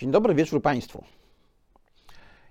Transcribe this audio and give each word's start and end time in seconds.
Dzień 0.00 0.10
dobry 0.10 0.34
wieczór 0.34 0.62
Państwu. 0.62 1.04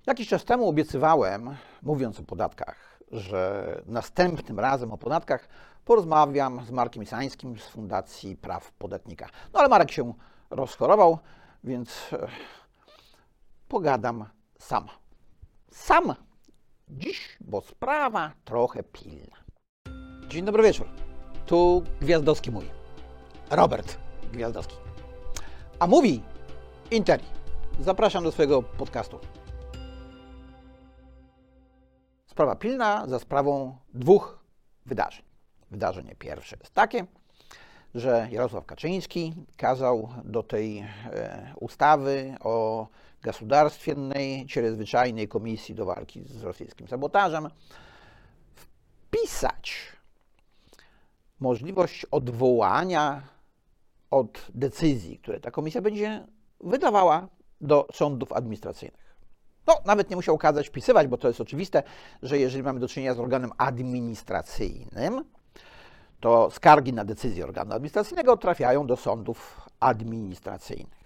Jakiś 0.05 0.27
czas 0.27 0.45
temu 0.45 0.69
obiecywałem, 0.69 1.55
mówiąc 1.83 2.19
o 2.19 2.23
podatkach, 2.23 2.99
że 3.11 3.81
następnym 3.85 4.59
razem 4.59 4.91
o 4.91 4.97
podatkach 4.97 5.47
porozmawiam 5.85 6.65
z 6.65 6.71
Markiem 6.71 7.03
Isańskim 7.03 7.59
z 7.59 7.67
Fundacji 7.67 8.35
Praw 8.35 8.71
Podatnika. 8.71 9.29
No 9.53 9.59
ale 9.59 9.69
Marek 9.69 9.91
się 9.91 10.13
rozchorował, 10.49 11.19
więc 11.63 12.09
e, 12.13 12.27
pogadam 13.67 14.25
sam. 14.59 14.87
Sam 15.71 16.15
dziś, 16.89 17.37
bo 17.41 17.61
sprawa 17.61 18.31
trochę 18.45 18.83
pilna. 18.83 19.37
Dzień 20.27 20.45
dobry 20.45 20.63
wieczór. 20.63 20.87
Tu 21.45 21.83
Gwiazdowski 22.01 22.51
mój. 22.51 22.65
Robert 23.51 23.97
Gwiazdowski. 24.33 24.75
A 25.79 25.87
mówi 25.87 26.23
Interi. 26.91 27.38
Zapraszam 27.80 28.24
do 28.24 28.32
swojego 28.32 28.62
podcastu. 28.62 29.18
Sprawa 32.26 32.56
pilna 32.56 33.06
za 33.06 33.18
sprawą 33.18 33.76
dwóch 33.94 34.44
wydarzeń. 34.86 35.24
Wydarzenie 35.70 36.14
pierwsze 36.14 36.56
jest 36.60 36.74
takie, 36.74 37.06
że 37.94 38.28
Jarosław 38.30 38.66
Kaczyński 38.66 39.34
kazał 39.56 40.08
do 40.24 40.42
tej 40.42 40.78
e, 40.78 41.54
ustawy 41.60 42.34
o 42.40 42.86
Государственnej 43.22 44.46
Чрезвычайnej 44.46 45.28
Komisji 45.28 45.74
do 45.74 45.84
Walki 45.84 46.24
z 46.24 46.42
rosyjskim 46.42 46.88
sabotażem 46.88 47.48
wpisać 48.54 49.92
możliwość 51.40 52.06
odwołania 52.10 53.22
od 54.10 54.46
decyzji, 54.54 55.18
które 55.18 55.40
ta 55.40 55.50
komisja 55.50 55.82
będzie 55.82 56.26
wydawała 56.60 57.28
do 57.61 57.87
sądów 57.93 58.33
administracyjnych. 58.33 59.15
No, 59.67 59.81
nawet 59.85 60.09
nie 60.09 60.15
musiał 60.15 60.37
kazać 60.37 60.67
wpisywać, 60.67 61.07
bo 61.07 61.17
to 61.17 61.27
jest 61.27 61.41
oczywiste, 61.41 61.83
że 62.23 62.39
jeżeli 62.39 62.63
mamy 62.63 62.79
do 62.79 62.87
czynienia 62.87 63.13
z 63.13 63.19
organem 63.19 63.51
administracyjnym, 63.57 65.25
to 66.19 66.51
skargi 66.51 66.93
na 66.93 67.05
decyzję 67.05 67.43
organu 67.43 67.73
administracyjnego 67.73 68.37
trafiają 68.37 68.87
do 68.87 68.97
sądów 68.97 69.69
administracyjnych. 69.79 70.99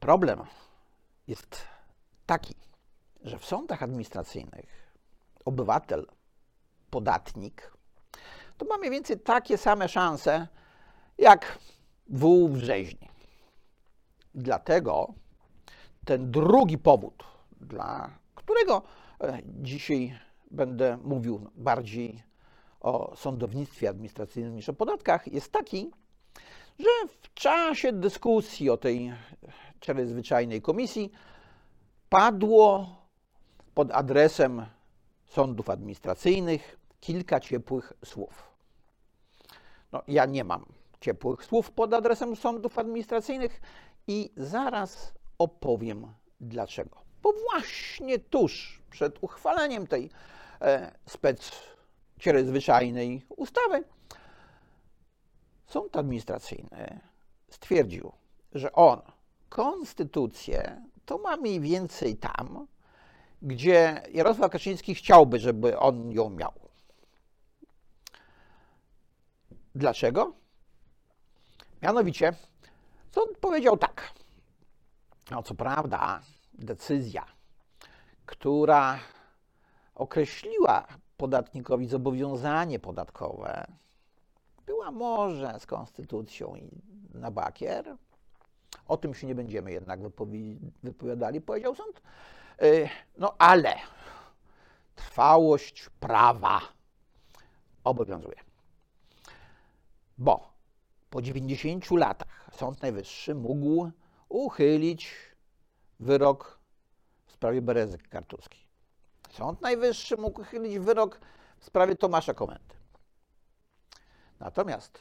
Problem 0.00 0.40
jest 1.28 1.56
taki, 2.26 2.54
że 3.24 3.38
w 3.38 3.44
sądach 3.44 3.82
administracyjnych 3.82 4.92
obywatel, 5.44 6.06
podatnik, 6.90 7.72
to 8.58 8.64
ma 8.64 8.76
mniej 8.76 8.90
więcej 8.90 9.20
takie 9.20 9.58
same 9.58 9.88
szanse 9.88 10.48
jak 11.18 11.58
wół 12.08 12.48
w 12.48 12.58
rzeźni. 12.58 13.11
Dlatego 14.34 15.14
ten 16.04 16.30
drugi 16.30 16.78
powód, 16.78 17.24
dla 17.60 18.10
którego 18.34 18.82
e, 19.20 19.38
dzisiaj 19.44 20.18
będę 20.50 20.98
mówił 21.04 21.50
bardziej 21.54 22.22
o 22.80 23.16
sądownictwie 23.16 23.88
administracyjnym 23.88 24.54
niż 24.54 24.68
o 24.68 24.72
podatkach, 24.72 25.32
jest 25.32 25.52
taki, 25.52 25.90
że 26.78 26.88
w 27.08 27.34
czasie 27.34 27.92
dyskusji 27.92 28.70
o 28.70 28.76
tej 28.76 29.12
zwyczajnej 30.04 30.62
komisji 30.62 31.12
padło 32.08 32.96
pod 33.74 33.90
adresem 33.90 34.66
sądów 35.24 35.70
administracyjnych 35.70 36.78
kilka 37.00 37.40
ciepłych 37.40 37.92
słów. 38.04 38.52
No, 39.92 40.02
ja 40.08 40.26
nie 40.26 40.44
mam 40.44 40.64
ciepłych 41.00 41.44
słów 41.44 41.70
pod 41.70 41.94
adresem 41.94 42.36
sądów 42.36 42.78
administracyjnych 42.78 43.60
i 44.06 44.32
zaraz 44.36 45.12
opowiem 45.38 46.14
dlaczego. 46.40 47.02
Bo 47.22 47.32
właśnie 47.32 48.18
tuż 48.18 48.82
przed 48.90 49.18
uchwaleniem 49.20 49.86
tej 49.86 50.10
e, 50.60 50.92
ustawy 53.36 53.84
sąd 55.66 55.96
administracyjny 55.96 57.00
stwierdził, 57.48 58.12
że 58.52 58.72
on 58.72 59.02
konstytucję 59.48 60.82
to 61.06 61.18
ma 61.18 61.36
mniej 61.36 61.60
więcej 61.60 62.16
tam, 62.16 62.66
gdzie 63.42 64.02
Jarosław 64.12 64.50
Kaczyński 64.50 64.94
chciałby, 64.94 65.38
żeby 65.38 65.78
on 65.78 66.12
ją 66.12 66.30
miał. 66.30 66.52
Dlaczego? 69.74 70.32
Mianowicie, 71.82 72.32
sąd 73.14 73.38
powiedział 73.38 73.76
tak. 73.76 74.12
No, 75.30 75.42
co 75.42 75.54
prawda, 75.54 76.20
decyzja, 76.54 77.26
która 78.26 78.98
określiła 79.94 80.86
podatnikowi 81.16 81.86
zobowiązanie 81.86 82.78
podatkowe, 82.78 83.66
była 84.66 84.90
może 84.90 85.60
z 85.60 85.66
konstytucją 85.66 86.56
i 86.56 86.82
na 87.14 87.30
bakier. 87.30 87.96
O 88.88 88.96
tym 88.96 89.14
się 89.14 89.26
nie 89.26 89.34
będziemy 89.34 89.72
jednak 89.72 90.00
wypowiadali, 90.82 91.40
powiedział 91.40 91.74
sąd. 91.74 92.02
Y, 92.62 92.88
no 93.18 93.34
ale 93.38 93.74
trwałość 94.94 95.90
prawa 96.00 96.60
obowiązuje. 97.84 98.36
Bo 100.18 100.52
po 101.10 101.22
90 101.22 101.90
latach 101.90 102.41
Sąd 102.56 102.82
Najwyższy 102.82 103.34
mógł 103.34 103.90
uchylić 104.28 105.14
wyrok 106.00 106.58
w 107.26 107.32
sprawie 107.32 107.62
Berezy 107.62 107.98
Kartuskiej. 107.98 108.60
Sąd 109.30 109.60
Najwyższy 109.60 110.16
mógł 110.16 110.40
uchylić 110.40 110.78
wyrok 110.78 111.20
w 111.58 111.64
sprawie 111.64 111.96
Tomasza 111.96 112.34
Komendy. 112.34 112.74
Natomiast 114.40 114.98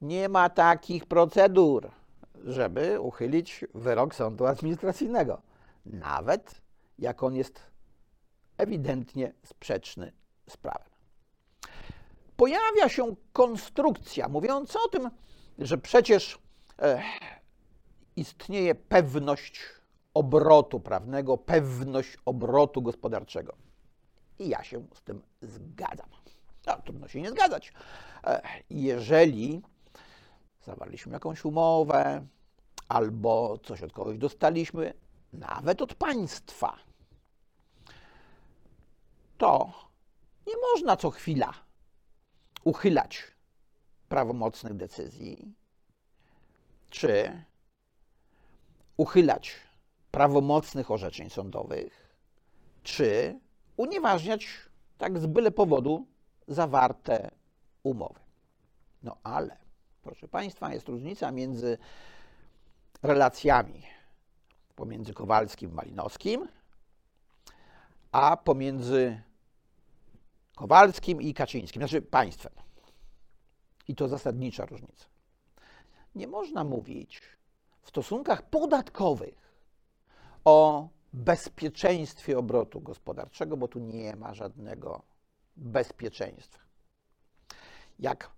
nie 0.00 0.28
ma 0.28 0.50
takich 0.50 1.06
procedur, 1.06 1.90
żeby 2.44 3.00
uchylić 3.00 3.64
wyrok 3.74 4.14
sądu 4.14 4.46
administracyjnego, 4.46 5.42
nawet 5.86 6.60
jak 6.98 7.22
on 7.22 7.34
jest 7.34 7.60
ewidentnie 8.58 9.32
sprzeczny 9.44 10.12
z 10.48 10.56
prawem 10.56 10.96
pojawia 12.36 12.88
się 12.88 13.16
konstrukcja 13.32 14.28
mówiąca 14.28 14.78
o 14.84 14.88
tym, 14.88 15.10
że 15.58 15.78
przecież 15.78 16.38
istnieje 18.16 18.74
pewność 18.74 19.60
obrotu 20.14 20.80
prawnego, 20.80 21.38
pewność 21.38 22.18
obrotu 22.24 22.82
gospodarczego. 22.82 23.56
I 24.38 24.48
ja 24.48 24.64
się 24.64 24.86
z 24.94 25.02
tym 25.02 25.22
zgadzam. 25.42 26.08
No, 26.66 26.82
trudno 26.84 27.08
się 27.08 27.20
nie 27.20 27.30
zgadzać. 27.30 27.72
Jeżeli 28.70 29.62
zawarliśmy 30.64 31.12
jakąś 31.12 31.44
umowę, 31.44 32.26
albo 32.88 33.58
coś 33.58 33.82
od 33.82 33.92
kogoś 33.92 34.18
dostaliśmy, 34.18 34.94
nawet 35.32 35.82
od 35.82 35.94
państwa, 35.94 36.76
to 39.38 39.72
nie 40.46 40.54
można 40.72 40.96
co 40.96 41.10
chwila 41.10 41.52
uchylać 42.64 43.22
prawomocnych 44.08 44.74
decyzji, 44.74 45.54
czy 46.96 47.42
uchylać 48.96 49.54
prawomocnych 50.10 50.90
orzeczeń 50.90 51.30
sądowych, 51.30 52.16
czy 52.82 53.40
unieważniać 53.76 54.48
tak 54.98 55.18
z 55.18 55.26
byle 55.26 55.50
powodu 55.50 56.06
zawarte 56.48 57.30
umowy. 57.82 58.20
No 59.02 59.16
ale, 59.22 59.56
proszę 60.02 60.28
Państwa, 60.28 60.74
jest 60.74 60.88
różnica 60.88 61.32
między 61.32 61.78
relacjami 63.02 63.82
pomiędzy 64.76 65.14
Kowalskim 65.14 65.70
i 65.70 65.74
Malinowskim, 65.74 66.48
a 68.12 68.36
pomiędzy 68.36 69.22
Kowalskim 70.54 71.22
i 71.22 71.34
Kaczyńskim, 71.34 71.80
znaczy 71.80 72.02
państwem. 72.02 72.52
I 73.88 73.94
to 73.94 74.08
zasadnicza 74.08 74.66
różnica. 74.66 75.15
Nie 76.16 76.26
można 76.26 76.64
mówić 76.64 77.22
w 77.82 77.88
stosunkach 77.88 78.42
podatkowych 78.42 79.34
o 80.44 80.88
bezpieczeństwie 81.12 82.38
obrotu 82.38 82.80
gospodarczego, 82.80 83.56
bo 83.56 83.68
tu 83.68 83.78
nie 83.78 84.16
ma 84.16 84.34
żadnego 84.34 85.02
bezpieczeństwa. 85.56 86.64
Jak 87.98 88.30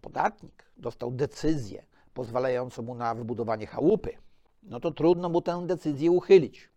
podatnik 0.00 0.64
dostał 0.76 1.10
decyzję 1.10 1.86
pozwalającą 2.14 2.82
mu 2.82 2.94
na 2.94 3.14
wybudowanie 3.14 3.66
chałupy, 3.66 4.16
no 4.62 4.80
to 4.80 4.90
trudno 4.90 5.28
mu 5.28 5.42
tę 5.42 5.66
decyzję 5.66 6.10
uchylić. 6.10 6.68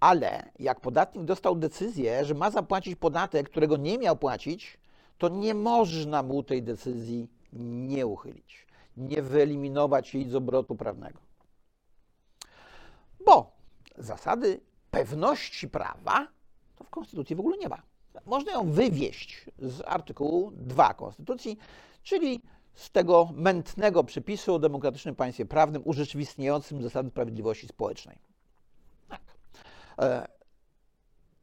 Ale 0.00 0.50
jak 0.58 0.80
podatnik 0.80 1.24
dostał 1.24 1.56
decyzję, 1.56 2.24
że 2.24 2.34
ma 2.34 2.50
zapłacić 2.50 2.96
podatek, 2.96 3.50
którego 3.50 3.76
nie 3.76 3.98
miał 3.98 4.16
płacić, 4.16 4.78
to 5.18 5.28
nie 5.28 5.54
można 5.54 6.22
mu 6.22 6.42
tej 6.42 6.62
decyzji 6.62 7.28
nie 7.52 8.06
uchylić. 8.06 8.71
Nie 8.96 9.22
wyeliminować 9.22 10.14
jej 10.14 10.28
z 10.28 10.34
obrotu 10.34 10.76
prawnego. 10.76 11.18
Bo 13.26 13.52
zasady 13.98 14.60
pewności 14.90 15.68
prawa 15.68 16.28
to 16.76 16.84
w 16.84 16.90
Konstytucji 16.90 17.36
w 17.36 17.40
ogóle 17.40 17.58
nie 17.58 17.68
ma. 17.68 17.82
Można 18.26 18.52
ją 18.52 18.72
wywieść 18.72 19.46
z 19.58 19.82
artykułu 19.86 20.50
2 20.50 20.94
Konstytucji, 20.94 21.58
czyli 22.02 22.42
z 22.74 22.90
tego 22.90 23.28
mętnego 23.34 24.04
przepisu 24.04 24.54
o 24.54 24.58
demokratycznym 24.58 25.14
państwie 25.14 25.46
prawnym 25.46 25.82
urzeczywistniającym 25.84 26.82
zasady 26.82 27.10
sprawiedliwości 27.10 27.68
społecznej. 27.68 28.18
Tak. 29.08 29.20
E, 29.98 30.28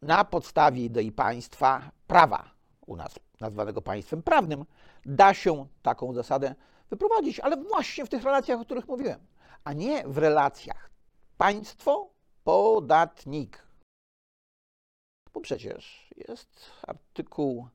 na 0.01 0.25
podstawie 0.25 0.85
idei 0.85 1.11
państwa 1.11 1.91
prawa, 2.07 2.51
u 2.85 2.95
nas 2.95 3.19
nazwanego 3.39 3.81
państwem 3.81 4.23
prawnym, 4.23 4.65
da 5.05 5.33
się 5.33 5.67
taką 5.81 6.13
zasadę 6.13 6.55
wyprowadzić, 6.89 7.39
ale 7.39 7.57
właśnie 7.57 8.05
w 8.05 8.09
tych 8.09 8.23
relacjach, 8.23 8.61
o 8.61 8.65
których 8.65 8.87
mówiłem, 8.87 9.19
a 9.63 9.73
nie 9.73 10.03
w 10.07 10.17
relacjach 10.17 10.89
państwo-podatnik. 11.37 13.63
Bo 15.33 15.41
przecież 15.41 16.13
jest 16.27 16.71
artykuł 16.87 17.67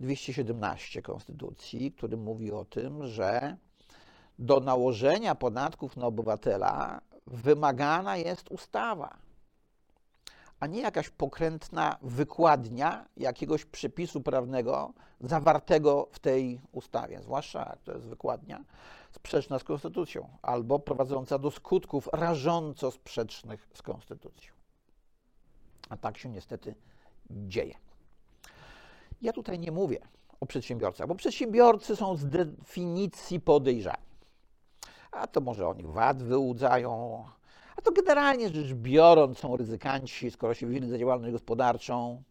217 0.00 1.02
Konstytucji, 1.02 1.92
który 1.92 2.16
mówi 2.16 2.52
o 2.52 2.64
tym, 2.64 3.06
że 3.06 3.56
do 4.38 4.60
nałożenia 4.60 5.34
podatków 5.34 5.96
na 5.96 6.06
obywatela 6.06 7.00
wymagana 7.26 8.16
jest 8.16 8.50
ustawa, 8.50 9.23
a 10.64 10.66
nie 10.66 10.80
jakaś 10.80 11.10
pokrętna 11.10 11.96
wykładnia 12.02 13.06
jakiegoś 13.16 13.64
przepisu 13.64 14.20
prawnego 14.20 14.92
zawartego 15.20 16.08
w 16.12 16.18
tej 16.18 16.60
ustawie, 16.72 17.22
zwłaszcza 17.22 17.76
to 17.84 17.92
jest 17.92 18.06
wykładnia 18.06 18.64
sprzeczna 19.12 19.58
z 19.58 19.64
Konstytucją 19.64 20.28
albo 20.42 20.78
prowadząca 20.78 21.38
do 21.38 21.50
skutków 21.50 22.08
rażąco 22.12 22.90
sprzecznych 22.90 23.68
z 23.74 23.82
Konstytucją. 23.82 24.52
A 25.88 25.96
tak 25.96 26.18
się 26.18 26.28
niestety 26.28 26.74
dzieje. 27.30 27.74
Ja 29.22 29.32
tutaj 29.32 29.58
nie 29.58 29.72
mówię 29.72 29.98
o 30.40 30.46
przedsiębiorcach, 30.46 31.06
bo 31.06 31.14
przedsiębiorcy 31.14 31.96
są 31.96 32.16
z 32.16 32.26
definicji 32.26 33.40
podejrzani. 33.40 34.06
A 35.12 35.26
to 35.26 35.40
może 35.40 35.68
oni 35.68 35.82
VAT 35.82 36.22
wyłudzają, 36.22 37.24
a 37.76 37.82
to 37.82 37.92
generalnie 37.92 38.48
rzecz 38.48 38.72
biorąc 38.72 39.38
są 39.38 39.56
ryzykanci, 39.56 40.30
skoro 40.30 40.54
się 40.54 40.66
wzięli 40.66 40.88
za 40.88 40.98
działalność 40.98 41.32
gospodarczą. 41.32 42.22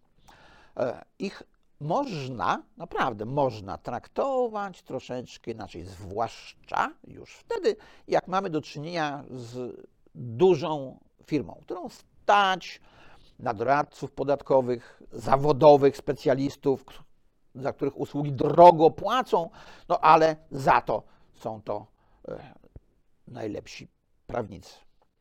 E, 0.78 1.06
ich 1.19 1.44
można, 1.80 2.63
naprawdę 2.78 3.25
można 3.25 3.78
traktować 3.78 4.81
troszeczkę 4.81 5.51
inaczej, 5.51 5.86
zwłaszcza 5.86 6.94
już 7.07 7.36
wtedy, 7.36 7.75
jak 8.07 8.28
mamy 8.28 8.50
do 8.50 8.62
czynienia 8.62 9.24
z 9.30 9.81
dużą 10.16 11.00
firmą, 11.25 11.60
którą 11.62 11.89
stać 11.89 12.81
na 13.39 13.54
doradców 13.54 14.12
podatkowych, 14.12 15.01
zawodowych 15.12 15.98
specjalistów, 15.98 16.86
za 17.56 17.74
których 17.74 18.00
usługi 18.00 18.31
drogo 18.31 18.92
płacą, 18.92 19.50
no 19.89 20.00
ale 20.00 20.36
za 20.51 20.81
to 20.81 21.04
są 21.34 21.62
to 21.62 21.86
e, 22.28 22.54
najlepsi 23.28 23.88
prawnicy. 24.28 24.74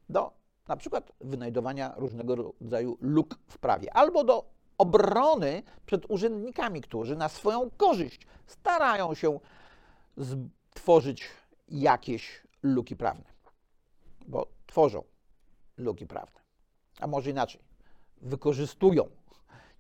Do 0.09 0.33
na 0.69 0.77
przykład 0.77 1.13
wynajdowania 1.21 1.95
różnego 1.97 2.37
rodzaju 2.37 2.99
luk 3.01 3.39
w 3.47 3.59
prawie, 3.59 3.97
albo 3.97 4.25
do 4.25 4.51
obrony 4.79 5.63
przed 5.87 6.11
urzędnikami, 6.11 6.81
którzy 6.81 7.17
na 7.17 7.29
swoją 7.29 7.71
korzyść 7.71 8.27
starają 8.47 9.15
się 9.15 9.41
stworzyć 10.71 11.29
jakieś 11.69 12.43
luki 12.63 12.97
prawne, 12.97 13.25
bo 14.27 14.47
tworzą 14.67 15.05
luki 15.77 16.07
prawne. 16.07 16.41
A 17.01 17.07
może 17.07 17.31
inaczej, 17.31 17.61
wykorzystują 18.17 19.09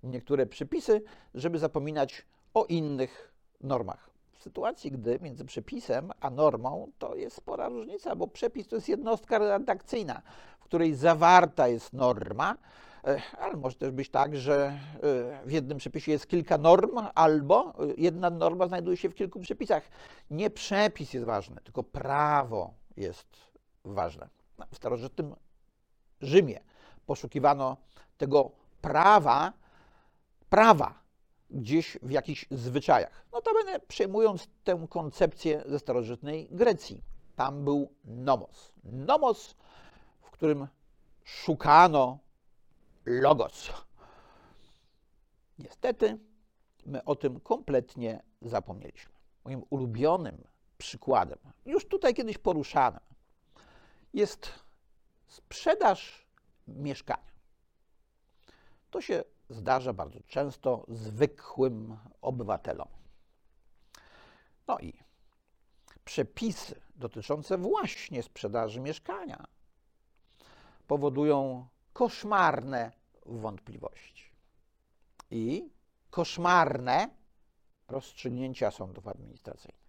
niektóre 0.02 0.46
przepisy, 0.46 1.02
żeby 1.34 1.58
zapominać 1.58 2.26
o 2.54 2.64
innych 2.64 3.34
normach. 3.60 4.11
Sytuacji, 4.42 4.90
gdy 4.90 5.18
między 5.20 5.44
przepisem 5.44 6.10
a 6.20 6.30
normą 6.30 6.90
to 6.98 7.14
jest 7.14 7.36
spora 7.36 7.68
różnica, 7.68 8.16
bo 8.16 8.26
przepis 8.26 8.68
to 8.68 8.76
jest 8.76 8.88
jednostka 8.88 9.38
redakcyjna, 9.38 10.22
w 10.60 10.64
której 10.64 10.94
zawarta 10.94 11.68
jest 11.68 11.92
norma, 11.92 12.56
e, 13.04 13.22
ale 13.38 13.56
może 13.56 13.76
też 13.76 13.90
być 13.90 14.10
tak, 14.10 14.36
że 14.36 14.56
e, 14.66 15.46
w 15.46 15.52
jednym 15.52 15.78
przepisie 15.78 16.12
jest 16.12 16.26
kilka 16.26 16.58
norm, 16.58 16.98
albo 17.14 17.72
jedna 17.96 18.30
norma 18.30 18.66
znajduje 18.66 18.96
się 18.96 19.08
w 19.08 19.14
kilku 19.14 19.40
przepisach. 19.40 19.82
Nie 20.30 20.50
przepis 20.50 21.12
jest 21.12 21.26
ważny, 21.26 21.60
tylko 21.64 21.82
prawo 21.82 22.74
jest 22.96 23.36
ważne. 23.84 24.28
W 24.72 24.76
starożytnym 24.76 25.34
Rzymie 26.20 26.60
poszukiwano 27.06 27.76
tego 28.18 28.50
prawa, 28.80 29.52
prawa 30.48 31.01
gdzieś 31.52 31.98
w 32.02 32.10
jakichś 32.10 32.46
zwyczajach. 32.50 33.26
Notabene 33.32 33.80
przejmując 33.80 34.48
tę 34.64 34.86
koncepcję 34.90 35.62
ze 35.66 35.78
starożytnej 35.78 36.48
Grecji. 36.50 37.02
Tam 37.36 37.64
był 37.64 37.94
nomos. 38.04 38.72
Nomos, 38.84 39.54
w 40.20 40.30
którym 40.30 40.68
szukano 41.24 42.18
logos. 43.04 43.72
Niestety, 45.58 46.18
my 46.86 47.04
o 47.04 47.16
tym 47.16 47.40
kompletnie 47.40 48.22
zapomnieliśmy. 48.40 49.12
Moim 49.44 49.62
ulubionym 49.70 50.44
przykładem, 50.78 51.38
już 51.66 51.88
tutaj 51.88 52.14
kiedyś 52.14 52.38
poruszane, 52.38 53.00
jest 54.14 54.52
sprzedaż 55.26 56.26
mieszkania. 56.68 57.32
To 58.90 59.00
się 59.00 59.24
zdarza 59.52 59.92
bardzo 59.92 60.20
często 60.26 60.84
zwykłym 60.88 61.96
obywatelom. 62.20 62.88
No 64.66 64.78
i 64.78 64.92
przepisy 66.04 66.80
dotyczące 66.96 67.58
właśnie 67.58 68.22
sprzedaży 68.22 68.80
mieszkania 68.80 69.44
powodują 70.86 71.66
koszmarne 71.92 72.92
wątpliwości 73.26 74.24
i 75.30 75.70
koszmarne 76.10 77.08
rozstrzygnięcia 77.88 78.70
sądów 78.70 79.08
administracyjnych. 79.08 79.82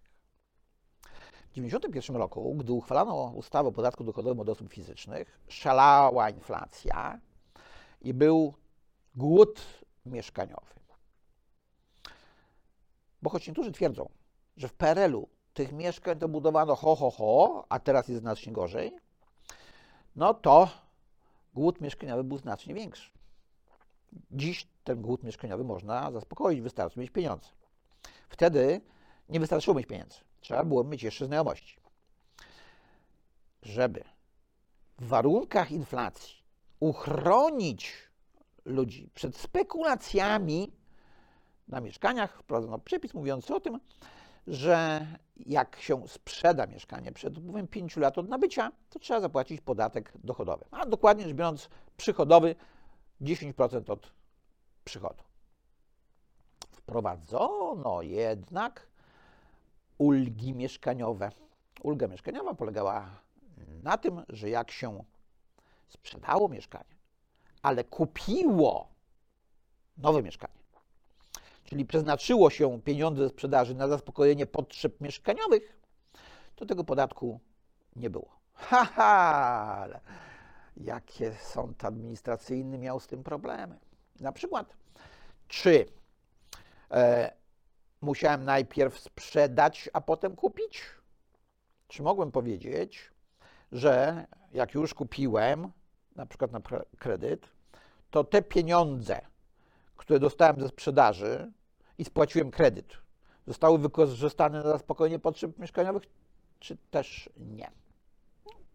W 1.54 1.54
1991 1.54 2.16
roku, 2.16 2.54
gdy 2.54 2.72
uchwalano 2.72 3.32
ustawę 3.34 3.68
o 3.68 3.72
podatku 3.72 4.04
dochodowym 4.04 4.40
od 4.40 4.48
osób 4.48 4.72
fizycznych, 4.72 5.40
szalała 5.48 6.30
inflacja 6.30 7.20
i 8.00 8.14
był 8.14 8.54
głód 9.16 9.60
mieszkaniowy. 10.06 10.74
Bo 13.22 13.30
choć 13.30 13.46
niektórzy 13.46 13.72
twierdzą, 13.72 14.08
że 14.56 14.68
w 14.68 14.72
PRL-u 14.72 15.28
tych 15.54 15.72
mieszkań 15.72 16.18
to 16.18 16.28
budowano 16.28 16.76
ho, 16.76 16.96
ho, 16.96 17.10
ho, 17.10 17.66
a 17.68 17.78
teraz 17.78 18.08
jest 18.08 18.20
znacznie 18.20 18.52
gorzej, 18.52 18.96
no 20.16 20.34
to 20.34 20.68
głód 21.54 21.80
mieszkaniowy 21.80 22.24
był 22.24 22.38
znacznie 22.38 22.74
większy. 22.74 23.10
Dziś 24.30 24.68
ten 24.84 25.02
głód 25.02 25.22
mieszkaniowy 25.22 25.64
można 25.64 26.12
zaspokoić, 26.12 26.60
wystarczy 26.60 27.00
mieć 27.00 27.10
pieniądze. 27.10 27.48
Wtedy 28.28 28.80
nie 29.28 29.40
wystarczyło 29.40 29.76
mieć 29.76 29.86
pieniędzy, 29.86 30.18
trzeba 30.40 30.64
było 30.64 30.84
mieć 30.84 31.02
jeszcze 31.02 31.26
znajomości. 31.26 31.76
Żeby 33.62 34.04
w 34.98 35.08
warunkach 35.08 35.70
inflacji 35.70 36.34
uchronić 36.80 37.92
ludzi 38.64 39.10
przed 39.14 39.36
spekulacjami 39.36 40.72
na 41.68 41.80
mieszkaniach 41.80 42.38
wprowadzono 42.38 42.78
przepis 42.78 43.14
mówiący 43.14 43.54
o 43.54 43.60
tym, 43.60 43.80
że 44.46 45.06
jak 45.36 45.76
się 45.80 46.08
sprzeda 46.08 46.66
mieszkanie 46.66 47.12
przed 47.12 47.38
upływem 47.38 47.68
5 47.68 47.96
lat 47.96 48.18
od 48.18 48.28
nabycia, 48.28 48.72
to 48.90 48.98
trzeba 48.98 49.20
zapłacić 49.20 49.60
podatek 49.60 50.12
dochodowy. 50.24 50.64
A 50.70 50.86
dokładnie 50.86 51.24
rzecz 51.24 51.34
biorąc, 51.34 51.68
przychodowy 51.96 52.54
10% 53.20 53.90
od 53.90 54.12
przychodu. 54.84 55.22
Wprowadzono 56.70 58.02
jednak 58.02 58.86
ulgi 59.98 60.54
mieszkaniowe. 60.54 61.30
Ulga 61.82 62.08
mieszkaniowa 62.08 62.54
polegała 62.54 63.10
na 63.82 63.98
tym, 63.98 64.22
że 64.28 64.50
jak 64.50 64.70
się 64.70 65.04
sprzedało 65.88 66.48
mieszkanie, 66.48 66.93
ale 67.64 67.84
kupiło 67.84 68.88
nowe 69.96 70.22
mieszkanie, 70.22 70.54
czyli 71.64 71.84
przeznaczyło 71.84 72.50
się 72.50 72.80
pieniądze 72.80 73.22
ze 73.22 73.28
sprzedaży 73.28 73.74
na 73.74 73.88
zaspokojenie 73.88 74.46
potrzeb 74.46 75.00
mieszkaniowych, 75.00 75.80
to 76.56 76.66
tego 76.66 76.84
podatku 76.84 77.40
nie 77.96 78.10
było. 78.10 78.28
Haha, 78.54 78.84
ha, 78.84 79.78
ale 79.82 80.00
jakie 80.76 81.34
sąd 81.34 81.84
administracyjny 81.84 82.78
miał 82.78 83.00
z 83.00 83.06
tym 83.06 83.22
problemy? 83.22 83.78
Na 84.20 84.32
przykład, 84.32 84.76
czy 85.48 85.86
e, 86.90 87.32
musiałem 88.00 88.44
najpierw 88.44 88.98
sprzedać, 88.98 89.90
a 89.92 90.00
potem 90.00 90.36
kupić? 90.36 90.82
czy 91.88 92.02
mogłem 92.02 92.32
powiedzieć, 92.32 93.10
że 93.72 94.26
jak 94.52 94.74
już 94.74 94.94
kupiłem, 94.94 95.72
na 96.14 96.26
przykład 96.26 96.52
na 96.52 96.60
kredyt, 96.98 97.48
to 98.10 98.24
te 98.24 98.42
pieniądze, 98.42 99.20
które 99.96 100.18
dostałem 100.18 100.60
ze 100.60 100.68
sprzedaży 100.68 101.52
i 101.98 102.04
spłaciłem 102.04 102.50
kredyt, 102.50 102.96
zostały 103.46 103.78
wykorzystane 103.78 104.62
na 104.62 104.70
zaspokojenie 104.70 105.18
potrzeb 105.18 105.58
mieszkaniowych, 105.58 106.02
czy 106.58 106.76
też 106.90 107.30
nie? 107.36 107.70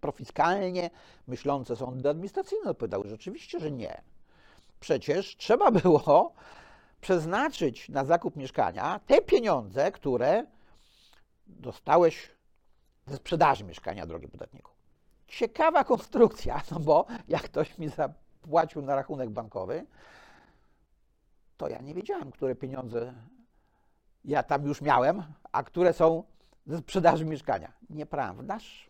Profiskalnie 0.01 0.89
myślące 1.27 1.75
sądy 1.75 2.10
administracyjne 2.10 2.69
odpowiadały, 2.69 3.08
że 3.08 3.15
oczywiście, 3.15 3.60
że 3.60 3.72
nie. 3.72 4.01
Przecież 4.79 5.38
trzeba 5.38 5.72
było 5.81 6.34
przeznaczyć 7.01 7.89
na 7.89 8.05
zakup 8.05 8.36
mieszkania 8.36 9.00
te 9.08 9.22
pieniądze, 9.22 9.91
które 9.91 10.46
dostałeś 11.48 12.31
ze 13.08 13.17
sprzedaży 13.17 13.63
mieszkania, 13.63 14.05
drogi 14.05 14.27
podatniku. 14.27 14.79
Ciekawa 15.30 15.84
konstrukcja, 15.84 16.62
no 16.72 16.80
bo 16.80 17.06
jak 17.28 17.42
ktoś 17.42 17.78
mi 17.78 17.90
zapłacił 17.90 18.82
na 18.82 18.96
rachunek 18.96 19.30
bankowy, 19.30 19.86
to 21.58 21.70
ja 21.70 21.82
nie 21.82 21.94
wiedziałem, 21.94 22.32
które 22.32 22.56
pieniądze 22.56 23.14
ja 24.26 24.44
tam 24.44 24.66
już 24.66 24.82
miałem, 24.82 25.24
a 25.52 25.64
które 25.64 25.94
są 25.94 26.24
ze 26.66 26.78
sprzedaży 26.78 27.26
mieszkania. 27.26 27.74
Nieprawdaż? 27.90 28.90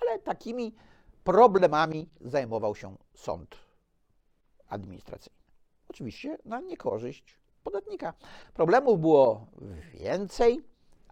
Ale 0.00 0.18
takimi 0.18 0.74
problemami 1.24 2.08
zajmował 2.20 2.74
się 2.74 2.96
sąd 3.14 3.56
administracyjny. 4.68 5.38
Oczywiście 5.88 6.38
na 6.44 6.60
niekorzyść 6.60 7.38
podatnika. 7.64 8.14
Problemów 8.54 9.00
było 9.00 9.46
więcej, 9.94 10.60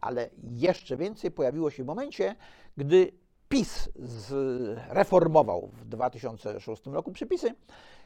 ale 0.00 0.30
jeszcze 0.42 0.96
więcej 0.96 1.30
pojawiło 1.30 1.70
się 1.70 1.84
w 1.84 1.86
momencie, 1.86 2.36
gdy 2.76 3.12
PiS 3.54 3.88
zreformował 3.96 5.70
w 5.72 5.84
2006 5.84 6.86
roku 6.86 7.12
przepisy 7.12 7.54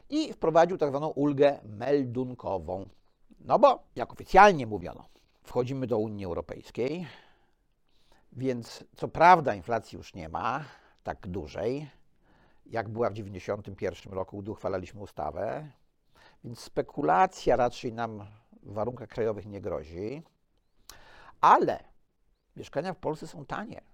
i 0.09 0.33
wprowadził 0.33 0.77
tak 0.77 0.89
zwaną 0.89 1.07
ulgę 1.07 1.59
meldunkową. 1.63 2.85
No 3.39 3.59
bo, 3.59 3.83
jak 3.95 4.13
oficjalnie 4.13 4.67
mówiono, 4.67 5.05
wchodzimy 5.43 5.87
do 5.87 5.97
Unii 5.97 6.25
Europejskiej, 6.25 7.07
więc 8.31 8.83
co 8.95 9.07
prawda 9.07 9.55
inflacji 9.55 9.97
już 9.97 10.13
nie 10.13 10.29
ma 10.29 10.63
tak 11.03 11.27
dużej, 11.27 11.89
jak 12.65 12.89
była 12.89 13.09
w 13.09 13.13
1991 13.13 14.13
roku, 14.13 14.41
gdy 14.41 14.51
uchwalaliśmy 14.51 15.01
ustawę, 15.01 15.67
więc 16.43 16.59
spekulacja 16.59 17.55
raczej 17.55 17.93
nam 17.93 18.25
w 18.63 18.73
warunkach 18.73 19.09
krajowych 19.09 19.45
nie 19.45 19.61
grozi, 19.61 20.23
ale 21.41 21.83
mieszkania 22.55 22.93
w 22.93 22.97
Polsce 22.97 23.27
są 23.27 23.45
tanie. 23.45 23.88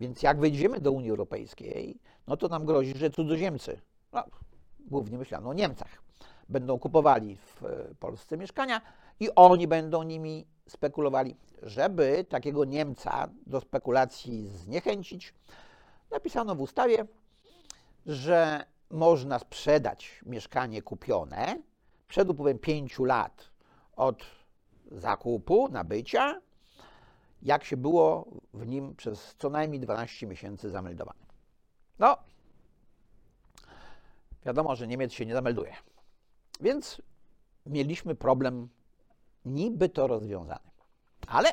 Więc 0.00 0.22
jak 0.22 0.40
wejdziemy 0.40 0.80
do 0.80 0.92
Unii 0.92 1.10
Europejskiej, 1.10 1.98
no 2.26 2.36
to 2.36 2.48
nam 2.48 2.64
grozi, 2.64 2.98
że 2.98 3.10
cudzoziemcy, 3.10 3.80
no, 4.12 4.24
głównie 4.80 5.18
myślano 5.18 5.50
o 5.50 5.54
Niemcach, 5.54 6.02
będą 6.48 6.78
kupowali 6.78 7.36
w 7.36 7.62
Polsce 8.00 8.36
mieszkania 8.36 8.80
i 9.20 9.28
oni 9.34 9.68
będą 9.68 10.02
nimi 10.02 10.46
spekulowali. 10.68 11.36
Żeby 11.62 12.24
takiego 12.28 12.64
Niemca 12.64 13.28
do 13.46 13.60
spekulacji 13.60 14.48
zniechęcić, 14.48 15.34
napisano 16.10 16.54
w 16.54 16.60
ustawie, 16.60 17.06
że 18.06 18.64
można 18.90 19.38
sprzedać 19.38 20.20
mieszkanie 20.26 20.82
kupione 20.82 21.58
przed 22.08 22.30
upływem 22.30 22.58
5 22.58 22.98
lat 22.98 23.50
od 23.96 24.22
zakupu, 24.90 25.68
nabycia, 25.68 26.40
jak 27.42 27.64
się 27.64 27.76
było 27.76 28.26
w 28.54 28.66
nim 28.66 28.96
przez 28.96 29.34
co 29.38 29.50
najmniej 29.50 29.80
12 29.80 30.26
miesięcy 30.26 30.70
zameldowane. 30.70 31.20
No, 31.98 32.16
wiadomo, 34.44 34.76
że 34.76 34.86
Niemiec 34.86 35.12
się 35.12 35.26
nie 35.26 35.34
zamelduje. 35.34 35.74
Więc 36.60 37.02
mieliśmy 37.66 38.14
problem 38.14 38.68
niby 39.44 39.88
to 39.88 40.06
rozwiązany. 40.06 40.70
Ale 41.26 41.52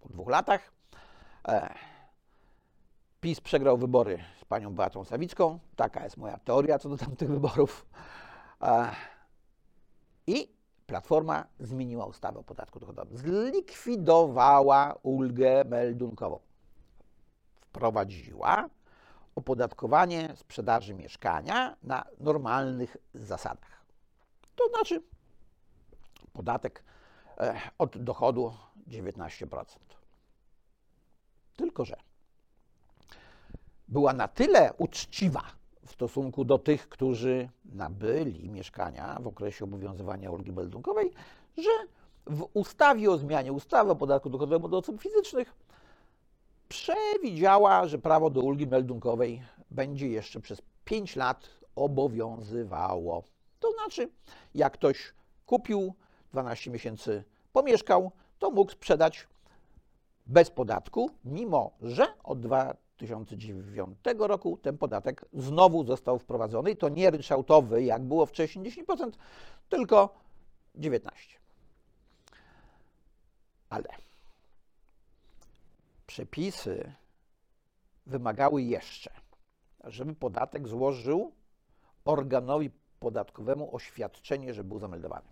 po 0.00 0.08
dwóch 0.08 0.28
latach 0.28 0.72
e, 1.48 1.74
PiS 3.20 3.40
przegrał 3.40 3.78
wybory 3.78 4.24
z 4.40 4.44
panią 4.44 4.74
Beatą 4.74 5.04
Sawicką. 5.04 5.58
Taka 5.76 6.04
jest 6.04 6.16
moja 6.16 6.38
teoria 6.38 6.78
co 6.78 6.88
do 6.88 6.96
tamtych 6.96 7.30
wyborów. 7.30 7.86
E, 8.62 8.90
I 10.26 10.57
Platforma 10.88 11.44
zmieniła 11.60 12.06
ustawę 12.06 12.38
o 12.38 12.42
podatku 12.42 12.80
dochodowym. 12.80 13.18
Zlikwidowała 13.18 14.94
ulgę 15.02 15.64
meldunkową. 15.64 16.40
Wprowadziła 17.60 18.68
opodatkowanie 19.34 20.36
sprzedaży 20.36 20.94
mieszkania 20.94 21.76
na 21.82 22.04
normalnych 22.20 22.96
zasadach. 23.14 23.84
To 24.56 24.68
znaczy 24.68 25.02
podatek 26.32 26.84
e, 27.38 27.60
od 27.78 27.98
dochodu 27.98 28.54
19%. 28.86 29.64
Tylko, 31.56 31.84
że 31.84 31.96
była 33.88 34.12
na 34.12 34.28
tyle 34.28 34.72
uczciwa 34.72 35.57
w 35.88 35.92
stosunku 35.92 36.44
do 36.44 36.58
tych, 36.58 36.88
którzy 36.88 37.48
nabyli 37.64 38.50
mieszkania 38.50 39.18
w 39.20 39.26
okresie 39.26 39.64
obowiązywania 39.64 40.30
ulgi 40.30 40.52
meldunkowej, 40.52 41.10
że 41.56 41.70
w 42.26 42.48
ustawie 42.54 43.10
o 43.10 43.18
zmianie 43.18 43.52
ustawy 43.52 43.90
o 43.90 43.96
podatku 43.96 44.30
dochodowym 44.30 44.64
od 44.64 44.74
osób 44.74 45.02
fizycznych 45.02 45.54
przewidziała, 46.68 47.86
że 47.86 47.98
prawo 47.98 48.30
do 48.30 48.40
ulgi 48.40 48.66
meldunkowej 48.66 49.42
będzie 49.70 50.08
jeszcze 50.08 50.40
przez 50.40 50.62
5 50.84 51.16
lat 51.16 51.48
obowiązywało. 51.76 53.22
To 53.60 53.72
znaczy, 53.72 54.10
jak 54.54 54.72
ktoś 54.72 55.12
kupił 55.46 55.94
12 56.32 56.70
miesięcy 56.70 57.24
pomieszkał, 57.52 58.12
to 58.38 58.50
mógł 58.50 58.72
sprzedać 58.72 59.28
bez 60.26 60.50
podatku, 60.50 61.10
mimo 61.24 61.70
że 61.82 62.06
od 62.24 62.40
2009 62.98 63.98
roku 64.18 64.56
ten 64.56 64.78
podatek 64.78 65.24
znowu 65.32 65.84
został 65.84 66.18
wprowadzony 66.18 66.70
i 66.70 66.76
to 66.76 66.88
nie 66.88 67.10
ryczałtowy, 67.10 67.82
jak 67.82 68.02
było 68.02 68.26
wcześniej 68.26 68.72
10%, 68.86 69.10
tylko 69.68 70.14
19%. 70.78 71.10
Ale 73.70 73.88
przepisy 76.06 76.92
wymagały 78.06 78.62
jeszcze, 78.62 79.10
żeby 79.84 80.14
podatek 80.14 80.68
złożył 80.68 81.32
organowi 82.04 82.70
podatkowemu 83.00 83.76
oświadczenie, 83.76 84.54
że 84.54 84.64
był 84.64 84.78
zameldowany. 84.78 85.28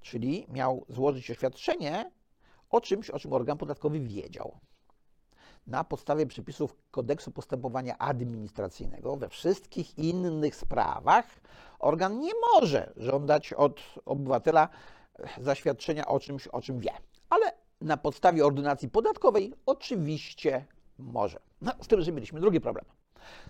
Czyli 0.00 0.46
miał 0.48 0.86
złożyć 0.88 1.30
oświadczenie 1.30 2.10
o 2.70 2.80
czymś, 2.80 3.10
o 3.10 3.18
czym 3.18 3.32
organ 3.32 3.58
podatkowy 3.58 4.00
wiedział. 4.00 4.60
Na 5.70 5.84
podstawie 5.84 6.26
przepisów 6.26 6.76
kodeksu 6.90 7.30
postępowania 7.30 7.98
administracyjnego 7.98 9.16
we 9.16 9.28
wszystkich 9.28 9.98
innych 9.98 10.56
sprawach 10.56 11.26
organ 11.78 12.20
nie 12.20 12.32
może 12.54 12.92
żądać 12.96 13.52
od 13.52 13.80
obywatela 14.04 14.68
zaświadczenia 15.40 16.06
o 16.06 16.20
czymś, 16.20 16.46
o 16.46 16.60
czym 16.60 16.80
wie. 16.80 16.92
Ale 17.30 17.52
na 17.80 17.96
podstawie 17.96 18.46
ordynacji 18.46 18.88
podatkowej 18.88 19.54
oczywiście 19.66 20.64
może. 20.98 21.40
No, 21.60 21.72
z 21.82 21.86
tym, 21.86 22.00
że 22.00 22.12
mieliśmy 22.12 22.40
drugi 22.40 22.60
problem. 22.60 22.84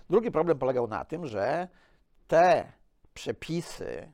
Drugi 0.09 0.31
problem 0.31 0.59
polegał 0.59 0.87
na 0.87 1.05
tym, 1.05 1.25
że 1.25 1.67
te 2.27 2.71
przepisy 3.13 4.11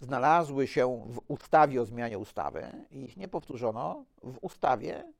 znalazły 0.00 0.66
się 0.66 1.06
w 1.08 1.20
ustawie 1.28 1.82
o 1.82 1.84
zmianie 1.84 2.18
ustawy 2.18 2.86
i 2.90 3.04
ich 3.04 3.16
nie 3.16 3.28
powtórzono 3.28 4.04
w 4.22 4.38
ustawie, 4.40 5.12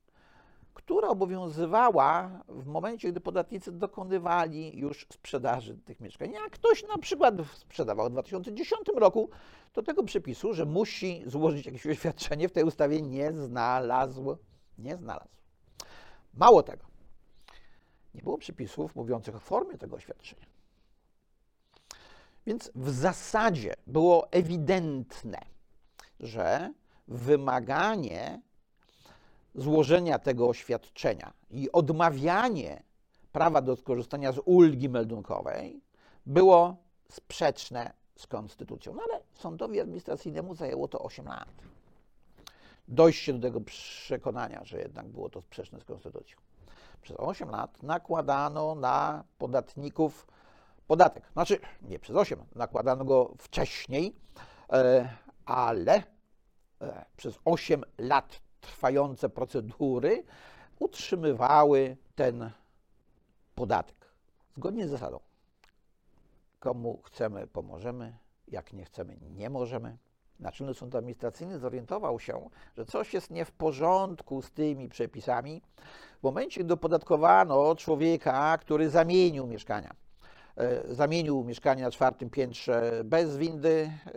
która 0.79 1.07
obowiązywała 1.07 2.43
w 2.47 2.65
momencie, 2.65 3.11
gdy 3.11 3.19
podatnicy 3.19 3.71
dokonywali 3.71 4.77
już 4.77 5.07
sprzedaży 5.13 5.77
tych 5.77 5.99
mieszkań. 5.99 6.31
Jak 6.31 6.51
ktoś 6.51 6.87
na 6.87 6.97
przykład 6.97 7.35
sprzedawał 7.53 8.07
w 8.07 8.11
2010 8.11 8.81
roku, 8.95 9.29
to 9.73 9.83
tego 9.83 10.03
przepisu, 10.03 10.53
że 10.53 10.65
musi 10.65 11.23
złożyć 11.25 11.65
jakieś 11.65 11.87
oświadczenie 11.87 12.49
w 12.49 12.51
tej 12.51 12.63
ustawie 12.63 13.01
nie 13.01 13.33
znalazł. 13.33 14.37
Nie 14.77 14.97
znalazł. 14.97 15.29
Mało 16.33 16.63
tego, 16.63 16.85
nie 18.13 18.21
było 18.21 18.37
przepisów 18.37 18.95
mówiących 18.95 19.35
o 19.35 19.39
formie 19.39 19.77
tego 19.77 19.95
oświadczenia. 19.95 20.45
Więc 22.45 22.71
w 22.75 22.89
zasadzie 22.89 23.73
było 23.87 24.31
ewidentne, 24.31 25.39
że 26.19 26.73
wymaganie 27.07 28.41
złożenia 29.61 30.19
tego 30.19 30.49
oświadczenia 30.49 31.33
i 31.51 31.71
odmawianie 31.71 32.83
prawa 33.31 33.61
do 33.61 33.75
skorzystania 33.75 34.31
z 34.31 34.39
ulgi 34.45 34.89
meldunkowej 34.89 35.81
było 36.25 36.75
sprzeczne 37.09 37.93
z 38.15 38.27
konstytucją. 38.27 38.93
No 38.93 39.01
ale 39.09 39.21
sądowi 39.33 39.79
administracyjnemu 39.79 40.55
zajęło 40.55 40.87
to 40.87 40.99
8 40.99 41.25
lat. 41.25 41.49
Dojście 42.87 43.33
do 43.33 43.39
tego 43.39 43.61
przekonania, 43.61 44.61
że 44.63 44.79
jednak 44.79 45.07
było 45.07 45.29
to 45.29 45.41
sprzeczne 45.41 45.79
z 45.79 45.83
konstytucją. 45.83 46.37
Przez 47.01 47.17
8 47.19 47.49
lat 47.49 47.83
nakładano 47.83 48.75
na 48.75 49.23
podatników 49.37 50.27
podatek. 50.87 51.23
Znaczy, 51.33 51.59
nie 51.81 51.99
przez 51.99 52.15
8, 52.15 52.39
nakładano 52.55 53.05
go 53.05 53.33
wcześniej, 53.37 54.15
e, 54.71 55.09
ale 55.45 56.03
e, 56.81 57.05
przez 57.17 57.39
8 57.45 57.83
lat 57.97 58.41
trwające 58.61 59.29
procedury 59.29 60.23
utrzymywały 60.79 61.97
ten 62.15 62.51
podatek. 63.55 63.95
Zgodnie 64.57 64.87
z 64.87 64.91
zasadą. 64.91 65.19
Komu 66.59 67.01
chcemy, 67.05 67.47
pomożemy, 67.47 68.17
jak 68.47 68.73
nie 68.73 68.85
chcemy, 68.85 69.17
nie 69.21 69.49
możemy. 69.49 69.97
Naczelny 70.39 70.73
Sąd 70.73 70.95
Administracyjny 70.95 71.59
zorientował 71.59 72.19
się, 72.19 72.49
że 72.77 72.85
coś 72.85 73.13
jest 73.13 73.31
nie 73.31 73.45
w 73.45 73.51
porządku 73.51 74.41
z 74.41 74.51
tymi 74.51 74.89
przepisami 74.89 75.61
w 76.19 76.23
momencie, 76.23 76.63
gdy 76.63 76.73
opodatkowano 76.73 77.75
człowieka, 77.75 78.57
który 78.57 78.89
zamienił 78.89 79.47
mieszkania 79.47 79.95
zamienił 80.89 81.43
mieszkanie 81.43 81.83
na 81.83 81.91
czwartym 81.91 82.29
piętrze 82.29 83.01
bez 83.05 83.37
windy 83.37 83.91
e, 84.05 84.11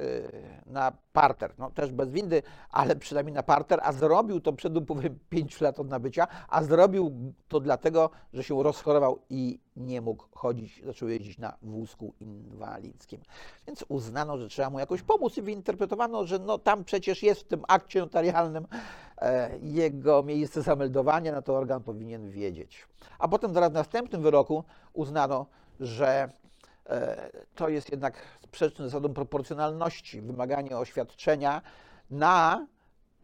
na 0.67 0.93
parter. 1.13 1.55
No 1.59 1.71
też 1.71 1.93
bez 1.93 2.11
windy, 2.11 2.43
ale 2.71 2.97
przynajmniej 2.97 3.35
na 3.35 3.43
parter, 3.43 3.81
a 3.83 3.93
zrobił 3.93 4.41
to 4.41 4.53
przed 4.53 4.77
upływem 4.77 5.19
5 5.31 5.61
lat 5.61 5.81
od 5.81 5.89
nabycia, 5.89 6.27
a 6.49 6.63
zrobił 6.63 7.33
to 7.49 7.61
dlatego, 7.61 8.11
że 8.33 8.45
się 8.45 8.63
rozchorował 8.63 9.19
i 9.31 9.59
nie 9.77 10.01
mógł 10.01 10.25
chodzić, 10.35 10.83
zaczął 10.85 11.09
jeździć 11.09 11.39
na 11.39 11.57
wózku 11.63 12.15
inwalidzkim. 12.21 13.21
Więc 13.67 13.85
uznano, 13.89 14.39
że 14.39 14.49
trzeba 14.49 14.71
mu 14.71 14.79
jakoś 14.79 15.03
pomóc 15.03 15.37
i 15.37 15.43
wyinterpretowano, 15.43 16.27
że 16.27 16.39
no 16.39 16.59
tam 16.59 16.85
przecież 16.85 17.23
jest 17.23 17.41
w 17.41 17.45
tym 17.45 17.63
akcie 17.69 18.01
notarialnym 18.01 18.67
e, 19.19 19.59
jego 19.59 20.23
miejsce 20.23 20.63
zameldowania, 20.63 21.33
na 21.33 21.43
to 21.43 21.57
organ 21.57 21.83
powinien 21.83 22.31
wiedzieć. 22.31 22.87
A 23.19 23.29
potem 23.29 23.55
zaraz 23.55 23.71
w 23.71 23.75
następnym 23.75 24.23
wyroku 24.23 24.65
uznano, 24.93 25.47
że 25.81 26.29
e, 26.87 27.31
to 27.55 27.69
jest 27.69 27.91
jednak 27.91 28.15
sprzeczne 28.41 28.89
z 28.89 28.91
zasadą 28.91 29.15
proporcjonalności, 29.15 30.21
wymaganie 30.21 30.79
oświadczenia 30.79 31.63
na 32.11 32.67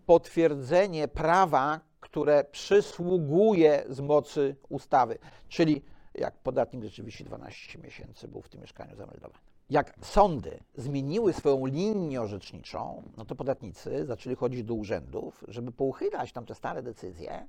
potwierdzenie 0.07 1.09
prawa, 1.09 1.81
które 2.01 2.45
przysługuje 2.45 3.85
z 3.89 4.01
mocy 4.01 4.57
ustawy, 4.69 5.19
czyli 5.49 5.83
jak 6.15 6.35
podatnik 6.39 6.85
rzeczywiście 6.85 7.25
12 7.25 7.79
miesięcy 7.79 8.29
był 8.29 8.43
w 8.43 8.49
tym 8.49 8.61
mieszkaniu 8.61 8.97
zameldowany. 8.97 9.45
Jak 9.71 9.95
sądy 10.03 10.59
zmieniły 10.75 11.33
swoją 11.33 11.67
linię 11.67 12.23
orzeczniczą, 12.23 13.03
no 13.17 13.25
to 13.25 13.35
podatnicy 13.35 14.07
zaczęli 14.07 14.37
chodzić 14.37 14.63
do 14.65 14.75
urzędów, 14.75 15.45
żeby 15.49 15.73
pouchylać 15.73 16.33
tam 16.33 16.47
te 16.47 16.55
stare 16.55 16.83
decyzje, 16.83 17.47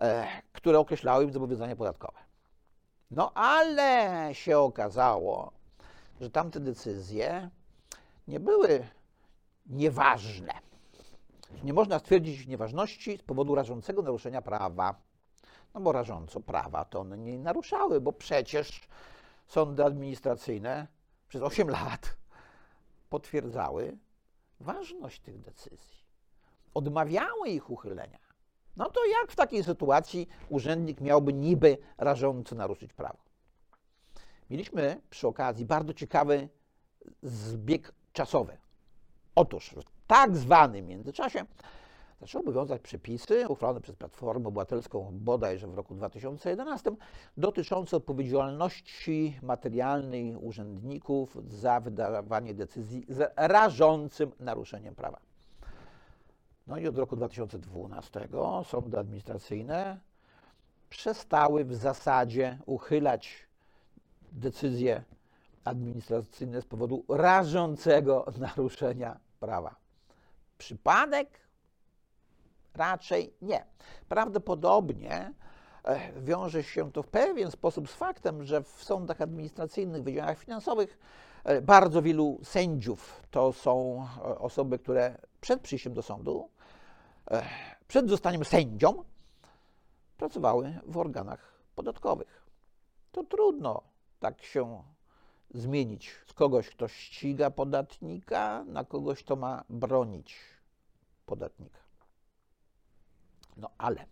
e, 0.00 0.26
które 0.52 0.78
określały 0.78 1.24
im 1.24 1.32
zobowiązania 1.32 1.76
podatkowe. 1.76 2.18
No 3.10 3.32
ale 3.34 4.28
się 4.32 4.58
okazało, 4.58 5.52
że 6.20 6.30
tamte 6.30 6.60
decyzje 6.60 7.50
nie 8.28 8.40
były 8.40 8.86
nieważne. 9.66 10.52
Nie 11.64 11.72
można 11.72 11.98
stwierdzić 11.98 12.46
nieważności 12.46 13.18
z 13.18 13.22
powodu 13.22 13.54
rażącego 13.54 14.02
naruszenia 14.02 14.42
prawa. 14.42 14.94
No 15.74 15.80
bo 15.80 15.92
rażąco 15.92 16.40
prawa 16.40 16.84
to 16.84 17.00
one 17.00 17.18
nie 17.18 17.38
naruszały, 17.38 18.00
bo 18.00 18.12
przecież 18.12 18.88
sądy 19.46 19.84
administracyjne 19.84 20.86
przez 21.28 21.42
8 21.42 21.70
lat 21.70 22.16
potwierdzały 23.10 23.98
ważność 24.60 25.20
tych 25.20 25.40
decyzji. 25.40 25.98
Odmawiały 26.74 27.48
ich 27.48 27.70
uchylenia. 27.70 28.27
No 28.78 28.90
to 28.90 29.00
jak 29.20 29.32
w 29.32 29.36
takiej 29.36 29.64
sytuacji 29.64 30.28
urzędnik 30.48 31.00
miałby 31.00 31.32
niby 31.32 31.78
rażąco 31.98 32.56
naruszyć 32.56 32.92
prawo? 32.92 33.18
Mieliśmy 34.50 35.00
przy 35.10 35.28
okazji 35.28 35.64
bardzo 35.64 35.94
ciekawy 35.94 36.48
zbieg 37.22 37.92
czasowy. 38.12 38.58
Otóż 39.34 39.70
w 39.70 40.06
tak 40.06 40.36
zwanym 40.36 40.86
międzyczasie 40.86 41.44
zaczęły 42.20 42.42
obowiązywać 42.42 42.82
przepisy 42.82 43.48
uchwalone 43.48 43.80
przez 43.80 43.96
Platformę 43.96 44.48
Obywatelską 44.48 45.10
bodajże 45.12 45.66
w 45.66 45.74
roku 45.74 45.94
2011 45.94 46.90
dotyczące 47.36 47.96
odpowiedzialności 47.96 49.38
materialnej 49.42 50.36
urzędników 50.36 51.36
za 51.48 51.80
wydawanie 51.80 52.54
decyzji 52.54 53.04
z 53.08 53.32
rażącym 53.36 54.32
naruszeniem 54.40 54.94
prawa. 54.94 55.27
No 56.68 56.78
i 56.78 56.88
od 56.88 56.98
roku 56.98 57.16
2012 57.16 58.28
sądy 58.64 58.98
administracyjne 58.98 60.00
przestały 60.90 61.64
w 61.64 61.74
zasadzie 61.74 62.58
uchylać 62.66 63.46
decyzje 64.32 65.04
administracyjne 65.64 66.62
z 66.62 66.64
powodu 66.64 67.04
rażącego 67.08 68.26
naruszenia 68.38 69.20
prawa. 69.40 69.76
Przypadek? 70.58 71.28
Raczej 72.74 73.34
nie. 73.42 73.64
Prawdopodobnie 74.08 75.32
e, 75.84 76.22
wiąże 76.22 76.62
się 76.62 76.92
to 76.92 77.02
w 77.02 77.08
pewien 77.08 77.50
sposób 77.50 77.90
z 77.90 77.94
faktem, 77.94 78.44
że 78.44 78.62
w 78.62 78.84
sądach 78.84 79.20
administracyjnych, 79.20 80.02
w 80.02 80.04
wydziałach 80.04 80.38
finansowych 80.38 80.98
e, 81.44 81.62
bardzo 81.62 82.02
wielu 82.02 82.40
sędziów 82.42 83.22
to 83.30 83.52
są 83.52 84.06
e, 84.18 84.38
osoby, 84.38 84.78
które 84.78 85.18
przed 85.40 85.60
przyjściem 85.60 85.94
do 85.94 86.02
sądu 86.02 86.48
przed 87.88 88.08
zostaniem 88.08 88.44
sędzią 88.44 89.04
pracowały 90.16 90.80
w 90.86 90.96
organach 90.96 91.60
podatkowych. 91.74 92.46
To 93.12 93.24
trudno 93.24 93.82
tak 94.20 94.42
się 94.42 94.82
zmienić 95.50 96.14
z 96.26 96.32
kogoś, 96.32 96.68
kto 96.68 96.88
ściga 96.88 97.50
podatnika, 97.50 98.64
na 98.64 98.84
kogoś, 98.84 99.22
kto 99.22 99.36
ma 99.36 99.64
bronić 99.68 100.36
podatnika. 101.26 101.80
No 103.56 103.70
ale 103.78 104.06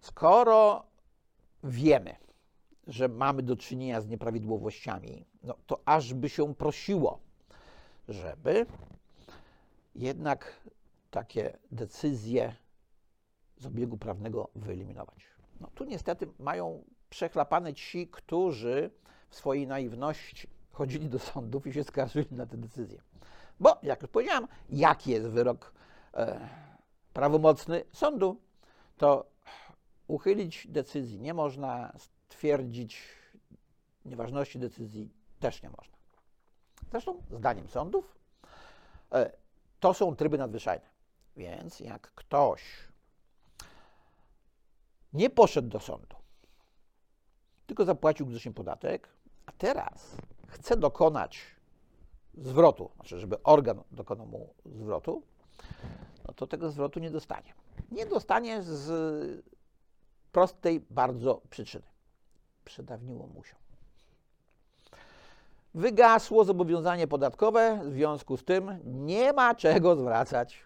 skoro 0.00 0.86
wiemy, 1.64 2.16
że 2.86 3.08
mamy 3.08 3.42
do 3.42 3.56
czynienia 3.56 4.00
z 4.00 4.08
nieprawidłowościami, 4.08 5.26
no 5.42 5.54
to 5.66 5.80
aż 5.84 6.14
by 6.14 6.28
się 6.28 6.54
prosiło, 6.54 7.18
żeby 8.08 8.66
jednak 9.94 10.60
takie 11.16 11.58
decyzje 11.72 12.54
z 13.56 13.66
obiegu 13.66 13.96
prawnego 13.96 14.48
wyeliminować. 14.56 15.26
No 15.60 15.70
tu 15.74 15.84
niestety 15.84 16.28
mają 16.38 16.84
przechlapane 17.10 17.74
ci, 17.74 18.08
którzy 18.08 18.90
w 19.28 19.36
swojej 19.36 19.66
naiwności 19.66 20.48
chodzili 20.72 21.08
do 21.08 21.18
sądów 21.18 21.66
i 21.66 21.72
się 21.72 21.84
skarżyli 21.84 22.28
na 22.30 22.46
te 22.46 22.56
decyzje. 22.56 23.02
Bo, 23.60 23.78
jak 23.82 24.02
już 24.02 24.10
powiedziałem, 24.10 24.48
jaki 24.70 25.10
jest 25.10 25.26
wyrok 25.26 25.72
e, 26.14 26.48
prawomocny 27.12 27.84
sądu, 27.92 28.40
to 28.96 29.26
uchylić 30.08 30.66
decyzji 30.68 31.20
nie 31.20 31.34
można, 31.34 31.92
stwierdzić 32.28 33.02
nieważności 34.04 34.58
decyzji 34.58 35.10
też 35.40 35.62
nie 35.62 35.70
można. 35.70 35.96
Zresztą, 36.90 37.22
zdaniem 37.30 37.68
sądów, 37.68 38.18
e, 39.12 39.32
to 39.80 39.94
są 39.94 40.16
tryby 40.16 40.38
nadzwyczajne. 40.38 40.95
Więc 41.36 41.80
jak 41.80 42.10
ktoś 42.14 42.62
nie 45.12 45.30
poszedł 45.30 45.68
do 45.68 45.80
sądu, 45.80 46.16
tylko 47.66 47.84
zapłacił 47.84 48.26
grzecznie 48.26 48.52
podatek, 48.52 49.08
a 49.46 49.52
teraz 49.52 50.16
chce 50.48 50.76
dokonać 50.76 51.40
zwrotu, 52.34 52.90
znaczy, 52.94 53.18
żeby 53.18 53.42
organ 53.42 53.82
dokonał 53.90 54.26
mu 54.26 54.54
zwrotu, 54.64 55.22
no 56.28 56.34
to 56.34 56.46
tego 56.46 56.70
zwrotu 56.70 57.00
nie 57.00 57.10
dostanie. 57.10 57.54
Nie 57.90 58.06
dostanie 58.06 58.62
z 58.62 59.44
prostej 60.32 60.80
bardzo 60.90 61.40
przyczyny. 61.50 61.86
Przedawniło 62.64 63.26
mu 63.26 63.44
się. 63.44 63.54
Wygasło 65.74 66.44
zobowiązanie 66.44 67.06
podatkowe, 67.06 67.80
w 67.84 67.92
związku 67.92 68.36
z 68.36 68.44
tym 68.44 68.78
nie 68.84 69.32
ma 69.32 69.54
czego 69.54 69.96
zwracać 69.96 70.65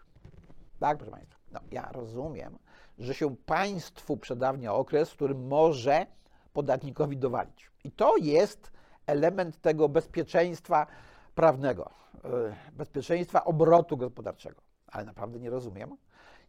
tak, 0.81 0.99
proszę 0.99 1.13
Państwa. 1.13 1.39
No, 1.53 1.61
ja 1.71 1.89
rozumiem, 1.93 2.59
że 2.99 3.15
się 3.15 3.37
państwu 3.37 4.17
przedawnia 4.17 4.75
okres, 4.75 5.11
w 5.11 5.15
którym 5.15 5.47
może 5.47 6.07
podatnikowi 6.53 7.17
dowalić. 7.17 7.71
I 7.85 7.91
to 7.91 8.17
jest 8.17 8.73
element 9.07 9.61
tego 9.61 9.89
bezpieczeństwa 9.89 10.87
prawnego, 11.35 11.91
e, 12.25 12.29
bezpieczeństwa 12.73 13.45
obrotu 13.45 13.97
gospodarczego. 13.97 14.61
Ale 14.87 15.05
naprawdę 15.05 15.41
nie 15.41 15.51
rozumiem, 15.51 15.97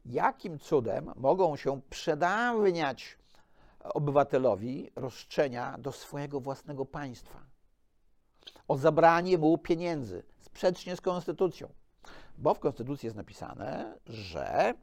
jakim 0.05 0.59
cudem 0.59 1.11
mogą 1.15 1.55
się 1.55 1.81
przedawniać 1.89 3.17
obywatelowi 3.83 4.91
roszczenia 4.95 5.77
do 5.77 5.91
swojego 5.91 6.39
własnego 6.39 6.85
państwa 6.85 7.39
o 8.67 8.77
zabranie 8.77 9.37
mu 9.37 9.57
pieniędzy 9.57 10.23
sprzecznie 10.39 10.95
z 10.95 11.01
konstytucją 11.01 11.69
bo 12.37 12.53
w 12.53 12.59
Konstytucji 12.59 13.07
jest 13.07 13.17
napisane, 13.17 13.97
że 14.05 14.73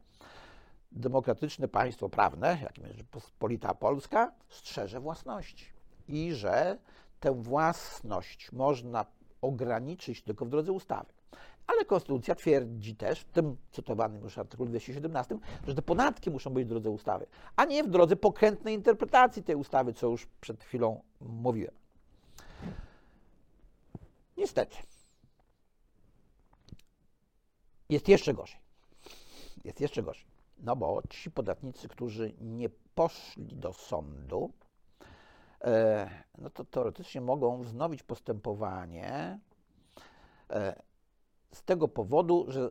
demokratyczne 0.92 1.68
państwo 1.68 2.08
prawne, 2.08 2.58
jakim 2.62 2.84
jest 2.84 2.96
Rzeczpospolita 2.96 3.74
Polska, 3.74 4.32
strzeże 4.48 5.00
własności 5.00 5.66
i 6.08 6.32
że 6.32 6.78
tę 7.20 7.42
własność 7.42 8.52
można 8.52 9.06
ograniczyć 9.42 10.22
tylko 10.22 10.44
w 10.44 10.48
drodze 10.48 10.72
ustawy. 10.72 11.12
Ale 11.66 11.84
Konstytucja 11.84 12.34
twierdzi 12.34 12.96
też, 12.96 13.20
w 13.20 13.24
tym 13.24 13.56
cytowanym 13.70 14.22
już 14.22 14.38
artykule 14.38 14.68
217, 14.70 15.38
że 15.66 15.74
te 15.74 15.82
podatki 15.82 16.30
muszą 16.30 16.50
być 16.50 16.64
w 16.64 16.68
drodze 16.68 16.90
ustawy, 16.90 17.26
a 17.56 17.64
nie 17.64 17.84
w 17.84 17.88
drodze 17.88 18.16
pokrętnej 18.16 18.74
interpretacji 18.74 19.42
tej 19.42 19.56
ustawy, 19.56 19.92
co 19.92 20.06
już 20.06 20.26
przed 20.40 20.64
chwilą 20.64 21.02
mówiłem. 21.20 21.74
Niestety. 24.36 24.76
Jest 27.88 28.08
jeszcze 28.08 28.34
gorzej. 28.34 28.60
Jest 29.64 29.80
jeszcze 29.80 30.02
gorzej. 30.02 30.26
No 30.58 30.76
bo 30.76 31.02
ci 31.10 31.30
podatnicy, 31.30 31.88
którzy 31.88 32.32
nie 32.40 32.68
poszli 32.94 33.56
do 33.56 33.72
sądu, 33.72 34.52
e, 35.64 36.10
no 36.38 36.50
to 36.50 36.64
teoretycznie 36.64 37.20
mogą 37.20 37.62
wznowić 37.62 38.02
postępowanie 38.02 39.38
e, 40.50 40.82
z 41.52 41.62
tego 41.62 41.88
powodu, 41.88 42.46
że 42.48 42.70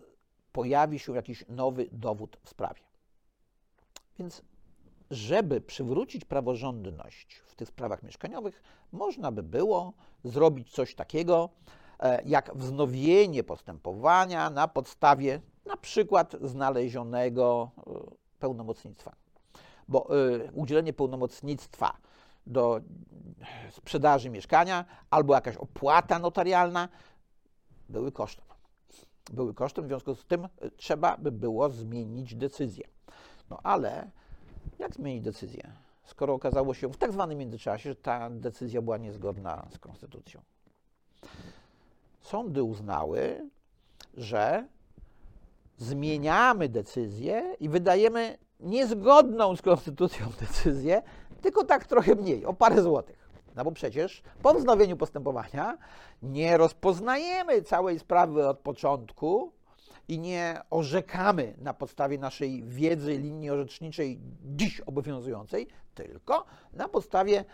pojawi 0.51 0.99
się 0.99 1.15
jakiś 1.15 1.45
nowy 1.49 1.89
dowód 1.91 2.37
w 2.43 2.49
sprawie. 2.49 2.81
Więc, 4.19 4.41
żeby 5.11 5.61
przywrócić 5.61 6.25
praworządność 6.25 7.35
w 7.35 7.55
tych 7.55 7.67
sprawach 7.67 8.03
mieszkaniowych, 8.03 8.63
można 8.91 9.31
by 9.31 9.43
było 9.43 9.93
zrobić 10.23 10.71
coś 10.71 10.95
takiego, 10.95 11.49
jak 12.25 12.55
wznowienie 12.55 13.43
postępowania 13.43 14.49
na 14.49 14.67
podstawie 14.67 15.41
na 15.65 15.77
przykład 15.77 16.35
znalezionego 16.41 17.71
e, 17.77 17.91
pełnomocnictwa. 18.39 19.15
Bo 19.87 20.07
e, 20.09 20.51
udzielenie 20.51 20.93
pełnomocnictwa 20.93 21.97
do 22.47 22.81
sprzedaży 23.71 24.29
mieszkania 24.29 24.85
albo 25.09 25.33
jakaś 25.33 25.55
opłata 25.55 26.19
notarialna 26.19 26.89
były 27.89 28.11
kosztem 28.11 28.47
były 29.33 29.53
kosztem, 29.53 29.83
w 29.85 29.87
związku 29.87 30.15
z 30.15 30.25
tym 30.25 30.45
e, 30.45 30.71
trzeba 30.71 31.17
by 31.17 31.31
było 31.31 31.69
zmienić 31.69 32.35
decyzję. 32.35 32.87
No 33.49 33.59
ale 33.63 34.11
jak 34.79 34.93
zmienić 34.93 35.23
decyzję, 35.23 35.71
skoro 36.03 36.33
okazało 36.33 36.73
się 36.73 36.87
w 36.87 36.97
tak 36.97 37.11
zwanym 37.11 37.37
międzyczasie, 37.37 37.89
że 37.89 37.95
ta 37.95 38.29
decyzja 38.29 38.81
była 38.81 38.97
niezgodna 38.97 39.67
z 39.71 39.79
konstytucją? 39.79 40.41
Sądy 42.27 42.63
uznały, 42.63 43.49
że 44.13 44.67
zmieniamy 45.77 46.69
decyzję 46.69 47.55
i 47.59 47.69
wydajemy 47.69 48.37
niezgodną 48.59 49.55
z 49.55 49.61
konstytucją 49.61 50.27
decyzję, 50.41 51.01
tylko 51.41 51.63
tak 51.63 51.85
trochę 51.85 52.15
mniej, 52.15 52.45
o 52.45 52.53
parę 52.53 52.81
złotych. 52.81 53.29
No 53.55 53.63
bo 53.63 53.71
przecież 53.71 54.21
po 54.41 54.53
wznowieniu 54.53 54.97
postępowania 54.97 55.77
nie 56.21 56.57
rozpoznajemy 56.57 57.61
całej 57.61 57.99
sprawy 57.99 58.47
od 58.47 58.59
początku 58.59 59.51
i 60.07 60.19
nie 60.19 60.61
orzekamy 60.69 61.53
na 61.57 61.73
podstawie 61.73 62.17
naszej 62.17 62.63
wiedzy 62.63 63.17
linii 63.17 63.49
orzeczniczej 63.49 64.19
dziś 64.45 64.81
obowiązującej, 64.81 65.67
tylko 65.95 66.45
na 66.73 66.89
podstawie 66.89 67.45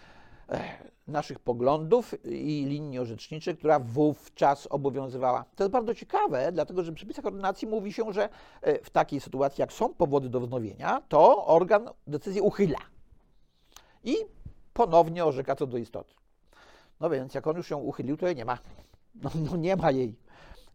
naszych 1.08 1.39
poglądów 1.39 2.25
i 2.25 2.65
linii 2.65 2.99
orzeczniczej, 2.99 3.58
która 3.58 3.79
wówczas 3.79 4.67
obowiązywała. 4.67 5.45
To 5.56 5.63
jest 5.63 5.71
bardzo 5.71 5.95
ciekawe, 5.95 6.51
dlatego 6.51 6.84
że 6.84 6.91
w 6.91 6.95
przepisach 6.95 7.25
ordynacji 7.25 7.67
mówi 7.67 7.93
się, 7.93 8.13
że 8.13 8.29
e, 8.62 8.84
w 8.84 8.89
takiej 8.89 9.19
sytuacji, 9.19 9.62
jak 9.62 9.73
są 9.73 9.93
powody 9.93 10.29
do 10.29 10.39
wznowienia, 10.39 11.01
to 11.10 11.45
organ 11.45 11.89
decyzję 12.08 12.43
uchyla. 12.43 12.79
I 14.03 14.15
ponownie 14.73 15.25
orzeka 15.25 15.56
co 15.56 15.67
do 15.67 15.77
istoty. 15.77 16.13
No 16.99 17.10
więc 17.10 17.34
jak 17.34 17.47
on 17.47 17.58
już 17.58 17.69
ją 17.69 17.79
uchylił, 17.79 18.17
to 18.17 18.25
jej 18.25 18.36
nie 18.36 18.45
ma. 18.45 18.58
No, 19.15 19.29
no 19.51 19.58
nie 19.58 19.75
ma 19.75 19.91
jej. 19.91 20.15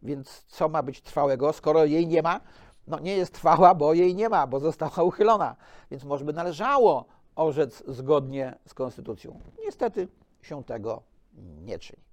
Więc 0.03 0.43
co 0.47 0.69
ma 0.69 0.83
być 0.83 1.01
trwałego, 1.01 1.53
skoro 1.53 1.85
jej 1.85 2.07
nie 2.07 2.21
ma? 2.21 2.39
No 2.87 2.99
nie 2.99 3.17
jest 3.17 3.33
trwała, 3.33 3.75
bo 3.75 3.93
jej 3.93 4.15
nie 4.15 4.29
ma, 4.29 4.47
bo 4.47 4.59
została 4.59 5.03
uchylona. 5.03 5.55
Więc 5.91 6.03
może 6.03 6.25
by 6.25 6.33
należało 6.33 7.05
orzec 7.39 7.83
zgodnie 7.87 8.55
z 8.65 8.73
konstytucją. 8.73 9.39
Niestety 9.65 10.07
się 10.41 10.63
tego 10.63 11.01
nie 11.61 11.79
czyni. 11.79 12.03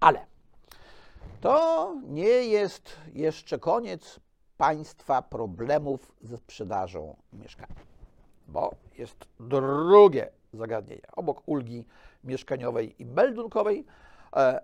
Ale 0.00 0.26
to 1.40 1.94
nie 2.02 2.28
jest 2.28 2.96
jeszcze 3.12 3.58
koniec 3.58 4.20
państwa 4.56 5.22
problemów 5.22 6.12
ze 6.20 6.36
sprzedażą 6.36 7.16
mieszkania, 7.32 7.74
bo 8.48 8.74
jest 8.98 9.28
drugie 9.40 10.30
zagadnienia. 10.52 11.08
Obok 11.12 11.42
ulgi 11.46 11.84
mieszkaniowej 12.24 13.02
i 13.02 13.06
meldunkowej, 13.06 13.84
e, 14.36 14.60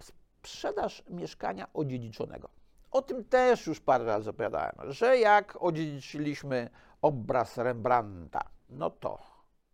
sprzedaż 0.00 1.02
mieszkania 1.08 1.66
odziedziczonego. 1.74 2.48
O 2.90 3.02
tym 3.02 3.24
też 3.24 3.66
już 3.66 3.80
parę 3.80 4.04
razy 4.04 4.30
opowiadałem, 4.30 4.74
że 4.92 5.18
jak 5.18 5.58
odziedziczyliśmy 5.60 6.70
obraz 7.02 7.56
Rembrandta, 7.56 8.40
no 8.68 8.90
to 8.90 9.18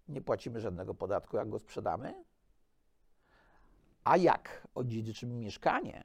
nie 0.09 0.21
płacimy 0.21 0.61
żadnego 0.61 0.95
podatku, 0.95 1.37
jak 1.37 1.49
go 1.49 1.59
sprzedamy. 1.59 2.25
A 4.05 4.17
jak 4.17 4.69
odziedziczymy 4.75 5.35
mieszkanie, 5.35 6.05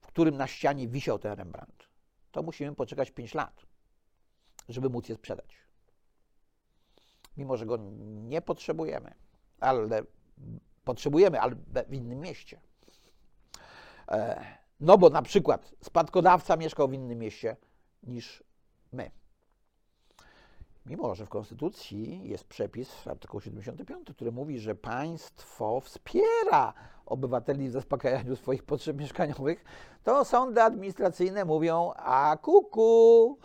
w 0.00 0.06
którym 0.06 0.36
na 0.36 0.46
ścianie 0.46 0.88
wisiał 0.88 1.18
ten 1.18 1.32
Rembrandt, 1.32 1.88
to 2.30 2.42
musimy 2.42 2.74
poczekać 2.74 3.10
5 3.10 3.34
lat, 3.34 3.66
żeby 4.68 4.90
móc 4.90 5.08
je 5.08 5.14
sprzedać 5.14 5.70
mimo 7.40 7.56
że 7.56 7.66
go 7.66 7.78
nie 8.00 8.42
potrzebujemy, 8.42 9.14
ale 9.60 10.02
potrzebujemy, 10.84 11.40
ale 11.40 11.56
w 11.88 11.94
innym 11.94 12.20
mieście. 12.20 12.60
E, 14.08 14.44
no 14.80 14.98
bo 14.98 15.10
na 15.10 15.22
przykład 15.22 15.74
spadkodawca 15.82 16.56
mieszkał 16.56 16.88
w 16.88 16.92
innym 16.92 17.18
mieście 17.18 17.56
niż 18.02 18.44
my. 18.92 19.10
Mimo, 20.90 21.14
że 21.14 21.26
w 21.26 21.28
Konstytucji 21.28 22.28
jest 22.28 22.44
przepis 22.44 23.06
artykuł 23.06 23.40
75, 23.40 24.10
który 24.14 24.32
mówi, 24.32 24.58
że 24.58 24.74
państwo 24.74 25.80
wspiera 25.80 26.74
obywateli 27.06 27.68
w 27.68 27.72
zaspokajaniu 27.72 28.36
swoich 28.36 28.62
potrzeb 28.62 28.96
mieszkaniowych, 28.96 29.64
to 30.04 30.24
sądy 30.24 30.62
administracyjne 30.62 31.44
mówią, 31.44 31.92
a 31.96 32.38
kuku, 32.42 33.38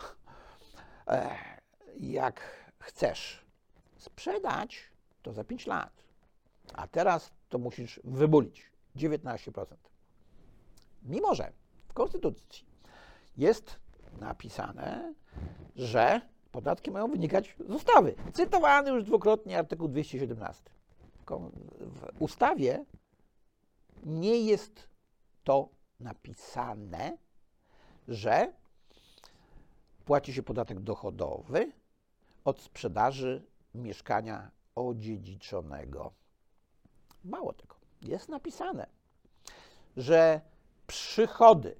e, 1.08 1.36
jak 1.96 2.40
chcesz 2.78 3.44
sprzedać 3.96 4.90
to 5.22 5.32
za 5.32 5.44
5 5.44 5.66
lat, 5.66 6.04
a 6.74 6.86
teraz 6.86 7.32
to 7.48 7.58
musisz 7.58 8.00
wybulić 8.04 8.72
19%. 8.96 9.76
Mimo, 11.02 11.34
że 11.34 11.52
w 11.88 11.92
Konstytucji 11.92 12.66
jest 13.36 13.78
napisane, 14.20 15.14
że 15.76 16.20
podatki 16.56 16.90
mają 16.90 17.10
wynikać 17.10 17.56
z 17.68 17.70
ustawy. 17.70 18.14
Cytowany 18.32 18.90
już 18.90 19.04
dwukrotnie 19.04 19.58
artykuł 19.58 19.88
217. 19.88 20.62
W 22.12 22.22
ustawie 22.22 22.84
nie 24.04 24.40
jest 24.40 24.88
to 25.44 25.68
napisane, 26.00 27.18
że 28.08 28.52
płaci 30.04 30.34
się 30.34 30.42
podatek 30.42 30.80
dochodowy 30.80 31.72
od 32.44 32.60
sprzedaży 32.60 33.46
mieszkania 33.74 34.50
odziedziczonego. 34.74 36.12
Mało 37.24 37.52
tego, 37.52 37.76
jest 38.02 38.28
napisane, 38.28 38.86
że 39.96 40.40
przychody, 40.86 41.76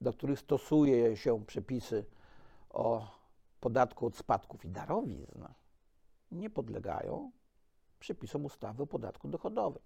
do 0.00 0.12
których 0.12 0.38
stosuje 0.40 1.16
się 1.16 1.44
przepisy 1.46 2.04
o 2.70 3.17
podatku 3.60 4.06
od 4.06 4.16
spadków 4.16 4.64
i 4.64 4.68
darowizn, 4.68 5.44
nie 6.32 6.50
podlegają 6.50 7.30
przepisom 8.00 8.44
ustawy 8.44 8.82
o 8.82 8.86
podatku 8.86 9.28
dochodowym. 9.28 9.82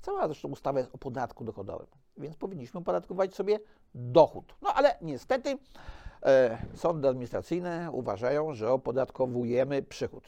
Cała 0.00 0.26
zresztą 0.26 0.48
ustawa 0.48 0.78
jest 0.78 0.94
o 0.94 0.98
podatku 0.98 1.44
dochodowym, 1.44 1.86
więc 2.16 2.36
powinniśmy 2.36 2.80
opodatkować 2.80 3.34
sobie 3.34 3.60
dochód. 3.94 4.54
No 4.62 4.74
ale 4.74 4.98
niestety 5.02 5.58
E, 6.26 6.58
sądy 6.74 7.08
administracyjne 7.08 7.88
uważają, 7.92 8.54
że 8.54 8.72
opodatkowujemy 8.72 9.82
przychód. 9.82 10.24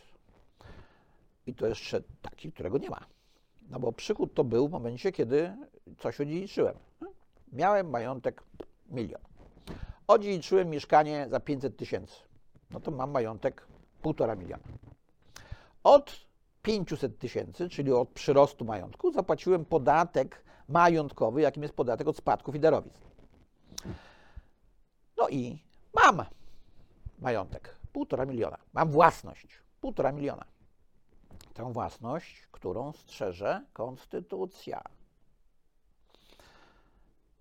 I 1.46 1.54
to 1.54 1.66
jeszcze 1.66 2.02
taki, 2.22 2.52
którego 2.52 2.78
nie 2.78 2.90
ma. 2.90 3.06
No 3.70 3.80
bo 3.80 3.92
przychód 3.92 4.34
to 4.34 4.44
był 4.44 4.68
w 4.68 4.70
momencie, 4.70 5.12
kiedy 5.12 5.56
coś 5.98 6.20
odziedziczyłem. 6.20 6.76
Miałem 7.52 7.90
majątek 7.90 8.42
milion. 8.90 9.20
Odziedziczyłem 10.08 10.70
mieszkanie 10.70 11.26
za 11.30 11.40
500 11.40 11.76
tysięcy. 11.76 12.16
No 12.70 12.80
to 12.80 12.90
mam 12.90 13.10
majątek 13.10 13.66
półtora 14.02 14.34
miliona. 14.34 14.62
Od 15.84 16.26
500 16.62 17.18
tysięcy, 17.18 17.68
czyli 17.68 17.92
od 17.92 18.08
przyrostu 18.08 18.64
majątku, 18.64 19.12
zapłaciłem 19.12 19.64
podatek 19.64 20.44
majątkowy, 20.68 21.40
jakim 21.40 21.62
jest 21.62 21.74
podatek 21.74 22.08
od 22.08 22.16
spadków 22.16 22.54
i 22.54 22.60
darowizn. 22.60 22.98
No 25.16 25.28
i 25.28 25.62
Mam 25.94 26.24
majątek 27.18 27.76
półtora 27.92 28.26
miliona. 28.26 28.58
Mam 28.72 28.90
własność 28.90 29.62
półtora 29.80 30.12
miliona. 30.12 30.44
Tę 31.54 31.72
własność, 31.72 32.46
którą 32.52 32.92
strzeże 32.92 33.64
konstytucja. 33.72 34.82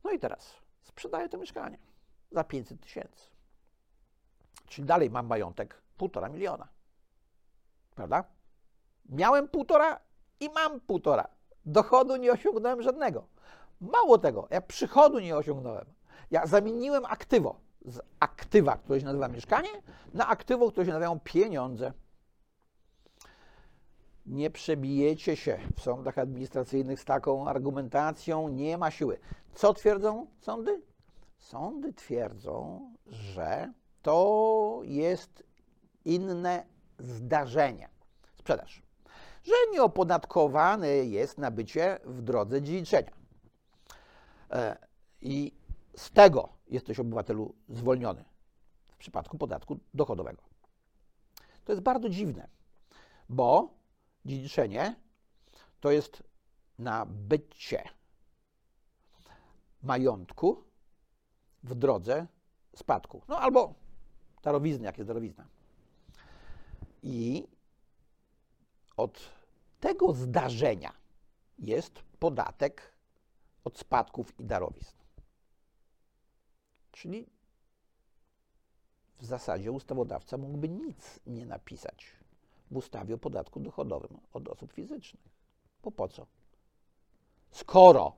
No 0.03 0.11
i 0.11 0.19
teraz 0.19 0.55
sprzedaję 0.83 1.29
to 1.29 1.37
mieszkanie 1.37 1.86
za 2.31 2.43
500 2.43 2.81
tysięcy. 2.81 3.29
Czyli 4.67 4.87
dalej 4.87 5.09
mam 5.09 5.27
majątek 5.27 5.81
półtora 5.97 6.29
miliona. 6.29 6.67
Prawda? 7.95 8.23
Miałem 9.09 9.47
półtora 9.47 9.99
i 10.39 10.49
mam 10.49 10.79
półtora. 10.79 11.27
Dochodu 11.65 12.15
nie 12.15 12.31
osiągnąłem 12.31 12.81
żadnego. 12.81 13.27
Mało 13.81 14.17
tego, 14.17 14.47
ja 14.51 14.61
przychodu 14.61 15.19
nie 15.19 15.37
osiągnąłem. 15.37 15.85
Ja 16.31 16.45
zamieniłem 16.47 17.05
aktywo 17.05 17.59
z 17.85 17.99
aktywa, 18.19 18.77
które 18.77 18.99
się 18.99 19.05
nazywa 19.05 19.27
mieszkanie, 19.27 19.69
na 20.13 20.27
aktywo, 20.27 20.71
które 20.71 20.85
się 20.85 20.91
nazywają 20.91 21.19
pieniądze. 21.19 21.93
Nie 24.25 24.49
przebijecie 24.49 25.35
się 25.35 25.59
w 25.75 25.81
sądach 25.81 26.17
administracyjnych 26.17 26.99
z 26.99 27.05
taką 27.05 27.47
argumentacją, 27.47 28.49
nie 28.49 28.77
ma 28.77 28.91
siły. 28.91 29.19
Co 29.53 29.73
twierdzą 29.73 30.27
sądy? 30.39 30.81
Sądy 31.37 31.93
twierdzą, 31.93 32.81
że 33.05 33.73
to 34.01 34.79
jest 34.83 35.43
inne 36.05 36.65
zdarzenie. 36.99 37.89
Sprzedaż. 38.39 38.81
Że 39.43 39.53
nieopodatkowane 39.73 40.87
jest 40.87 41.37
nabycie 41.37 41.99
w 42.05 42.21
drodze 42.21 42.61
dziedziczenia. 42.61 43.11
E, 44.51 44.77
I 45.21 45.51
z 45.95 46.11
tego 46.11 46.49
jesteś 46.67 46.99
obywatelu 46.99 47.55
zwolniony 47.69 48.25
w 48.85 48.97
przypadku 48.97 49.37
podatku 49.37 49.79
dochodowego. 49.93 50.43
To 51.65 51.71
jest 51.71 51.83
bardzo 51.83 52.09
dziwne, 52.09 52.47
bo 53.29 53.73
dziedziczenie 54.25 54.95
to 55.79 55.91
jest 55.91 56.23
nabycie 56.79 57.83
majątku 59.83 60.66
w 61.63 61.75
drodze 61.75 62.27
spadku. 62.75 63.21
No 63.27 63.39
albo 63.39 63.73
darowizny, 64.43 64.85
jak 64.85 64.97
jest 64.97 65.07
darowizna. 65.07 65.47
I 67.03 67.47
od 68.97 69.19
tego 69.79 70.13
zdarzenia 70.13 70.93
jest 71.59 72.03
podatek 72.19 72.93
od 73.63 73.77
spadków 73.77 74.39
i 74.39 74.45
darowizn. 74.45 74.97
Czyli 76.91 77.27
w 79.19 79.25
zasadzie 79.25 79.71
ustawodawca 79.71 80.37
mógłby 80.37 80.69
nic 80.69 81.19
nie 81.27 81.45
napisać 81.45 82.05
w 82.71 82.77
ustawie 82.77 83.15
o 83.15 83.17
podatku 83.17 83.59
dochodowym 83.59 84.19
od 84.33 84.47
osób 84.47 84.73
fizycznych. 84.73 85.23
Bo 85.83 85.91
po 85.91 86.07
co? 86.07 86.25
Skoro 87.51 88.15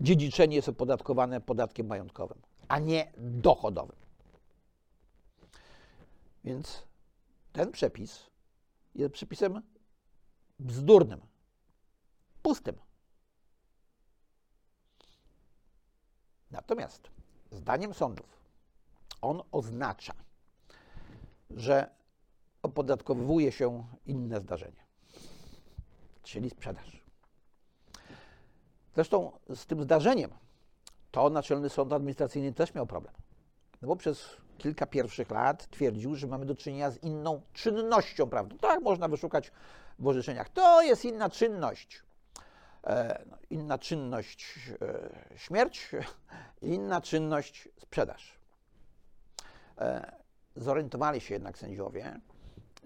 dziedziczenie 0.00 0.56
jest 0.56 0.68
opodatkowane 0.68 1.40
podatkiem 1.40 1.86
majątkowym, 1.86 2.38
a 2.68 2.78
nie 2.78 3.12
dochodowym. 3.18 3.96
Więc 6.44 6.82
ten 7.52 7.72
przepis 7.72 8.30
jest 8.94 9.14
przepisem 9.14 9.62
bzdurnym, 10.58 11.20
pustym. 12.42 12.76
Natomiast 16.50 17.10
zdaniem 17.50 17.94
sądów 17.94 18.36
on 19.22 19.42
oznacza, 19.52 20.14
że 21.50 21.90
opodatkowuje 22.62 23.52
się 23.52 23.86
inne 24.06 24.40
zdarzenie, 24.40 24.86
czyli 26.22 26.50
sprzedaż. 26.50 27.05
Zresztą 28.96 29.38
z 29.54 29.66
tym 29.66 29.82
zdarzeniem 29.82 30.30
to 31.10 31.30
Naczelny 31.30 31.68
Sąd 31.68 31.92
Administracyjny 31.92 32.52
też 32.52 32.74
miał 32.74 32.86
problem. 32.86 33.14
No 33.82 33.88
bo 33.88 33.96
przez 33.96 34.36
kilka 34.58 34.86
pierwszych 34.86 35.30
lat 35.30 35.70
twierdził, 35.70 36.14
że 36.14 36.26
mamy 36.26 36.46
do 36.46 36.54
czynienia 36.54 36.90
z 36.90 37.02
inną 37.02 37.42
czynnością 37.52 38.26
prawną. 38.30 38.58
Tak 38.58 38.82
można 38.82 39.08
wyszukać 39.08 39.52
w 39.98 40.06
orzeczeniach. 40.06 40.48
To 40.48 40.82
jest 40.82 41.04
inna 41.04 41.30
czynność. 41.30 42.02
E, 42.84 43.24
no, 43.30 43.36
inna 43.50 43.78
czynność 43.78 44.70
e, 45.32 45.38
śmierć, 45.38 45.90
inna 46.62 47.00
czynność 47.00 47.68
sprzedaż. 47.78 48.38
E, 49.78 50.16
zorientowali 50.56 51.20
się 51.20 51.34
jednak 51.34 51.58
sędziowie, 51.58 52.20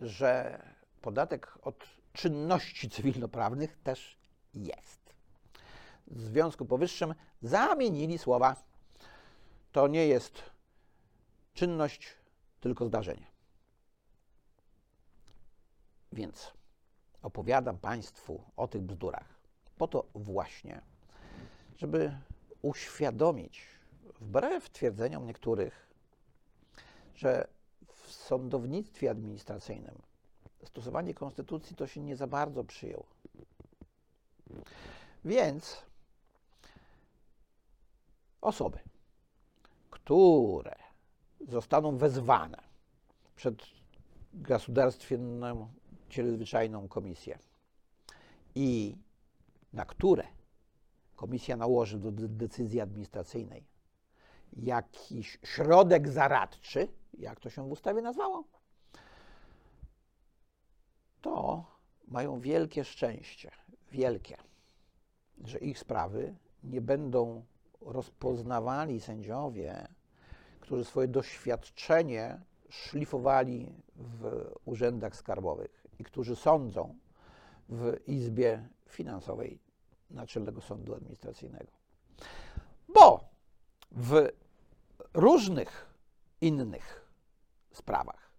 że 0.00 0.62
podatek 1.00 1.58
od 1.62 1.84
czynności 2.12 2.90
cywilnoprawnych 2.90 3.78
też 3.82 4.18
jest. 4.54 4.99
W 6.10 6.20
związku 6.20 6.66
powyższym 6.66 7.14
zamienili 7.42 8.18
słowa. 8.18 8.56
To 9.72 9.88
nie 9.88 10.06
jest 10.06 10.42
czynność, 11.54 12.16
tylko 12.60 12.86
zdarzenie. 12.86 13.26
Więc 16.12 16.52
opowiadam 17.22 17.78
Państwu 17.78 18.44
o 18.56 18.68
tych 18.68 18.82
bzdurach 18.82 19.40
po 19.80 19.88
to 19.88 20.06
właśnie, 20.14 20.80
żeby 21.76 22.16
uświadomić, 22.62 23.66
wbrew 24.20 24.70
twierdzeniom 24.70 25.26
niektórych, 25.26 25.90
że 27.14 27.48
w 27.94 28.12
sądownictwie 28.12 29.10
administracyjnym 29.10 29.94
stosowanie 30.64 31.14
konstytucji 31.14 31.76
to 31.76 31.86
się 31.86 32.00
nie 32.00 32.16
za 32.16 32.26
bardzo 32.26 32.64
przyjęło. 32.64 33.06
Więc 35.24 35.82
osoby, 38.40 38.78
które 39.90 40.76
zostaną 41.48 41.96
wezwane 41.96 42.62
przed 43.36 43.62
Gasudarstwienną 44.34 45.68
Czreзвyczajną 46.08 46.88
Komisję 46.88 47.38
i 48.54 48.96
na 49.72 49.84
które 49.84 50.26
komisja 51.16 51.56
nałoży 51.56 51.98
do 51.98 52.12
decyzji 52.12 52.80
administracyjnej 52.80 53.64
jakiś 54.52 55.38
środek 55.44 56.08
zaradczy, 56.08 56.88
jak 57.18 57.40
to 57.40 57.50
się 57.50 57.68
w 57.68 57.72
ustawie 57.72 58.02
nazwało, 58.02 58.44
to 61.20 61.64
mają 62.08 62.40
wielkie 62.40 62.84
szczęście, 62.84 63.50
wielkie, 63.92 64.36
że 65.44 65.58
ich 65.58 65.78
sprawy 65.78 66.34
nie 66.64 66.80
będą 66.80 67.44
rozpoznawali 67.80 69.00
sędziowie, 69.00 69.88
którzy 70.60 70.84
swoje 70.84 71.08
doświadczenie 71.08 72.40
szlifowali 72.68 73.74
w 73.96 74.50
urzędach 74.64 75.16
skarbowych 75.16 75.86
i 75.98 76.04
którzy 76.04 76.36
sądzą 76.36 76.98
w 77.68 77.96
Izbie 78.06 78.68
Finansowej 78.88 79.58
Naczelnego 80.10 80.60
Sądu 80.60 80.94
Administracyjnego. 80.94 81.72
Bo 82.94 83.28
w 83.90 84.28
różnych 85.14 85.86
innych 86.40 87.10
sprawach 87.72 88.30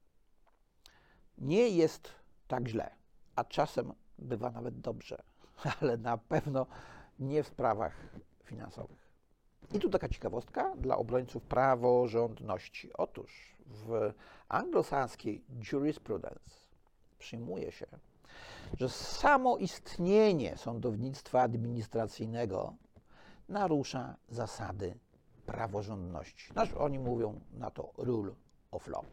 nie 1.38 1.69
jest 1.69 2.10
tak 2.47 2.67
źle, 2.67 2.95
a 3.36 3.43
czasem 3.43 3.93
bywa 4.17 4.51
nawet 4.51 4.80
dobrze, 4.80 5.23
ale 5.82 5.97
na 5.97 6.17
pewno 6.17 6.65
nie 7.19 7.43
w 7.43 7.47
sprawach 7.47 7.93
finansowych. 8.43 9.00
I 9.73 9.79
tu 9.79 9.89
taka 9.89 10.10
ciekawostka 10.10 10.75
dla 10.75 10.97
obrońców 10.97 11.43
praworządności. 11.43 12.93
Otóż 12.93 13.55
w 13.65 14.13
anglosaskiej 14.49 15.43
jurisprudence 15.71 16.51
przyjmuje 17.19 17.71
się, 17.71 17.86
że 18.79 18.89
samo 18.89 19.57
istnienie 19.57 20.57
sądownictwa 20.57 21.41
administracyjnego 21.41 22.73
narusza 23.49 24.15
zasady 24.29 24.97
praworządności. 25.45 26.53
Znaczy, 26.53 26.77
oni 26.77 26.99
mówią 26.99 27.39
na 27.53 27.71
to 27.71 27.91
rule 27.97 28.31
of 28.71 28.88
law. 28.88 29.05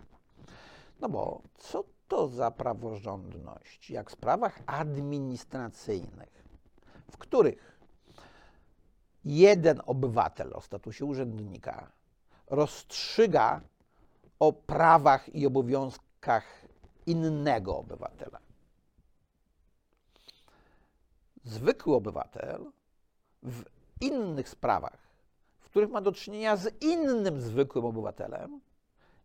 No 1.00 1.08
bo 1.08 1.42
co 1.58 1.84
to 2.08 2.28
za 2.28 2.50
praworządność? 2.50 3.90
Jak 3.90 4.10
w 4.10 4.12
sprawach 4.12 4.58
administracyjnych, 4.66 6.44
w 7.10 7.18
których 7.18 7.77
jeden 9.24 9.80
obywatel 9.86 10.52
o 10.54 10.60
statusie 10.60 11.04
urzędnika 11.04 11.92
rozstrzyga 12.50 13.60
o 14.38 14.52
prawach 14.52 15.34
i 15.34 15.46
obowiązkach 15.46 16.44
innego 17.06 17.78
obywatela. 17.78 18.38
Zwykły 21.44 21.94
obywatel 21.94 22.72
w 23.42 23.64
innych 24.00 24.48
sprawach, 24.48 24.98
w 25.60 25.68
których 25.70 25.90
ma 25.90 26.00
do 26.00 26.12
czynienia 26.12 26.56
z 26.56 26.82
innym 26.82 27.40
zwykłym 27.40 27.84
obywatelem, 27.84 28.60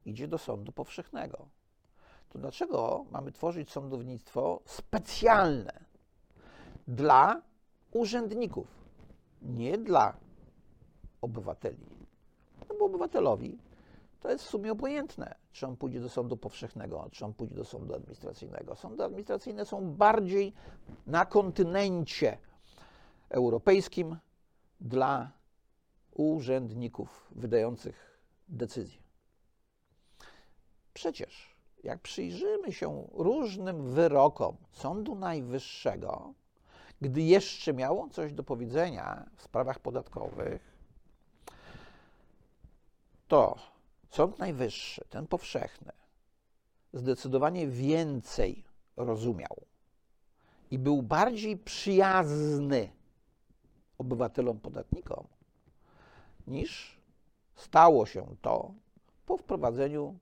idzie 0.06 0.28
do 0.28 0.38
sądu 0.38 0.72
powszechnego. 0.72 1.48
To 2.30 2.40
dlaczego 2.40 3.06
mamy 3.12 3.32
tworzyć 3.32 3.72
sądownictwo 3.72 4.62
specjalne 4.66 5.80
dla 6.88 7.42
urzędników, 7.92 8.83
nie 9.44 9.78
dla 9.78 10.18
obywateli? 11.22 11.86
No 12.70 12.76
bo 12.80 12.86
obywatelowi 12.86 13.58
to 14.20 14.30
jest 14.30 14.46
w 14.46 14.50
sumie 14.50 14.72
obojętne, 14.72 15.36
czy 15.52 15.68
on 15.68 15.78
pójdzie 15.78 16.00
do 16.00 16.10
sądu 16.10 16.38
powszechnego, 16.38 17.10
czy 17.12 17.26
on 17.26 17.34
pójdzie 17.34 17.56
do 17.56 17.66
sądu 17.66 17.96
administracyjnego. 17.96 18.76
Sądy 18.76 19.04
administracyjne 19.04 19.66
są 19.66 19.92
bardziej 19.94 20.54
na 21.08 21.26
kontynencie 21.26 22.38
europejskim 23.30 24.18
dla 24.82 25.32
urzędników 26.12 27.28
wydających 27.36 28.20
decyzje. 28.48 29.02
Przecież, 30.94 31.56
jak 31.84 32.00
przyjrzymy 32.00 32.72
się 32.72 33.08
różnym 33.14 33.94
wyrokom 33.94 34.58
Sądu 34.72 35.16
Najwyższego, 35.16 36.34
gdy 37.04 37.22
jeszcze 37.22 37.74
miało 37.74 38.10
coś 38.10 38.34
do 38.34 38.44
powiedzenia 38.44 39.26
w 39.36 39.44
sprawach 39.44 39.80
podatkowych, 39.80 40.74
to 43.28 43.56
Sąd 44.10 44.40
Najwyższy, 44.40 45.06
ten 45.10 45.28
powszechny, 45.28 45.92
zdecydowanie 46.94 47.68
więcej 47.68 48.64
rozumiał 48.98 49.66
i 50.72 50.80
był 50.80 51.02
bardziej 51.02 51.58
przyjazny 51.58 52.90
obywatelom, 53.98 54.60
podatnikom, 54.60 55.28
niż 56.48 56.98
stało 57.56 58.06
się 58.06 58.36
to 58.42 58.74
po 59.26 59.38
wprowadzeniu 59.38 60.20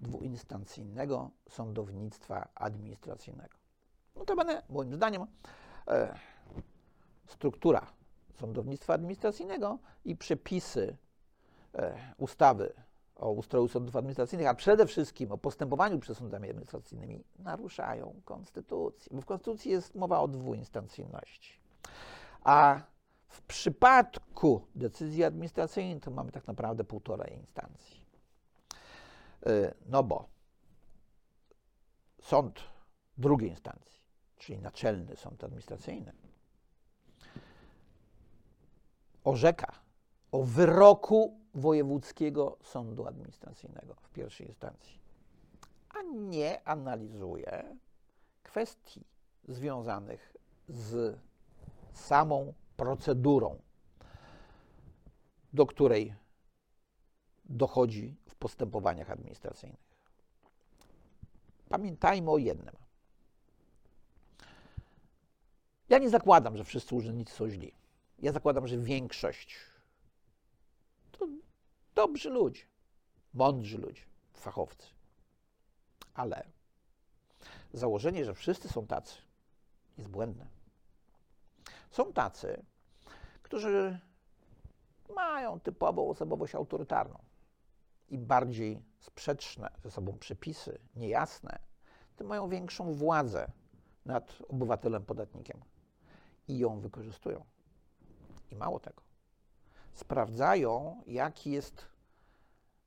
dwuinstancyjnego 0.00 1.30
sądownictwa 1.48 2.48
administracyjnego. 2.54 3.54
Notabene, 4.16 4.62
moim 4.68 4.94
zdaniem, 4.94 5.26
struktura 7.26 7.86
sądownictwa 8.34 8.94
administracyjnego 8.94 9.78
i 10.04 10.16
przepisy 10.16 10.96
e, 11.74 11.94
ustawy 12.18 12.72
o 13.16 13.30
ustroju 13.30 13.68
sądów 13.68 13.96
administracyjnych, 13.96 14.48
a 14.48 14.54
przede 14.54 14.86
wszystkim 14.86 15.32
o 15.32 15.38
postępowaniu 15.38 15.98
przed 15.98 16.18
sądami 16.18 16.50
administracyjnymi, 16.50 17.24
naruszają 17.38 18.20
konstytucję, 18.24 19.16
bo 19.16 19.22
w 19.22 19.24
konstytucji 19.24 19.70
jest 19.70 19.94
mowa 19.94 20.20
o 20.20 20.28
dwuinstancyjności. 20.28 21.60
A 22.44 22.80
w 23.28 23.42
przypadku 23.42 24.66
decyzji 24.74 25.24
administracyjnej 25.24 26.00
to 26.00 26.10
mamy 26.10 26.32
tak 26.32 26.46
naprawdę 26.46 26.84
półtorej 26.84 27.36
instancji. 27.36 28.00
Y, 29.46 29.74
no 29.86 30.02
bo 30.02 30.28
sąd 32.20 32.60
drugiej 33.18 33.50
instancji, 33.50 33.95
czyli 34.38 34.58
naczelny 34.58 35.16
sąd 35.16 35.44
administracyjny, 35.44 36.12
orzeka 39.24 39.72
o 40.32 40.42
wyroku 40.42 41.40
Wojewódzkiego 41.54 42.56
Sądu 42.62 43.06
Administracyjnego 43.06 43.94
w 43.94 44.10
pierwszej 44.10 44.46
instancji, 44.46 44.98
a 45.88 46.02
nie 46.02 46.68
analizuje 46.68 47.76
kwestii 48.42 49.04
związanych 49.48 50.36
z 50.68 51.18
samą 51.92 52.54
procedurą, 52.76 53.58
do 55.52 55.66
której 55.66 56.14
dochodzi 57.44 58.16
w 58.28 58.34
postępowaniach 58.34 59.10
administracyjnych. 59.10 59.86
Pamiętajmy 61.68 62.30
o 62.30 62.38
jednym. 62.38 62.85
Ja 65.88 65.98
nie 65.98 66.10
zakładam, 66.10 66.56
że 66.56 66.64
wszyscy 66.64 66.94
urzędnicy 66.94 67.34
są 67.34 67.50
źli. 67.50 67.72
Ja 68.18 68.32
zakładam, 68.32 68.66
że 68.66 68.78
większość 68.78 69.56
to 71.12 71.26
dobrzy 71.94 72.30
ludzie, 72.30 72.62
mądrzy 73.34 73.78
ludzie, 73.78 74.02
fachowcy. 74.34 74.86
Ale 76.14 76.46
założenie, 77.72 78.24
że 78.24 78.34
wszyscy 78.34 78.68
są 78.68 78.86
tacy, 78.86 79.14
jest 79.98 80.10
błędne. 80.10 80.46
Są 81.90 82.12
tacy, 82.12 82.62
którzy 83.42 84.00
mają 85.14 85.60
typową 85.60 86.10
osobowość 86.10 86.54
autorytarną. 86.54 87.18
Im 88.08 88.26
bardziej 88.26 88.82
sprzeczne 89.00 89.70
ze 89.84 89.90
sobą 89.90 90.18
przepisy, 90.18 90.78
niejasne, 90.96 91.58
tym 92.16 92.26
mają 92.26 92.48
większą 92.48 92.92
władzę 92.94 93.50
nad 94.04 94.42
obywatelem, 94.48 95.04
podatnikiem 95.04 95.60
i 96.48 96.58
ją 96.58 96.80
wykorzystują. 96.80 97.44
I 98.50 98.56
mało 98.56 98.80
tego. 98.80 99.02
Sprawdzają, 99.92 101.02
jaki 101.06 101.50
jest 101.50 101.88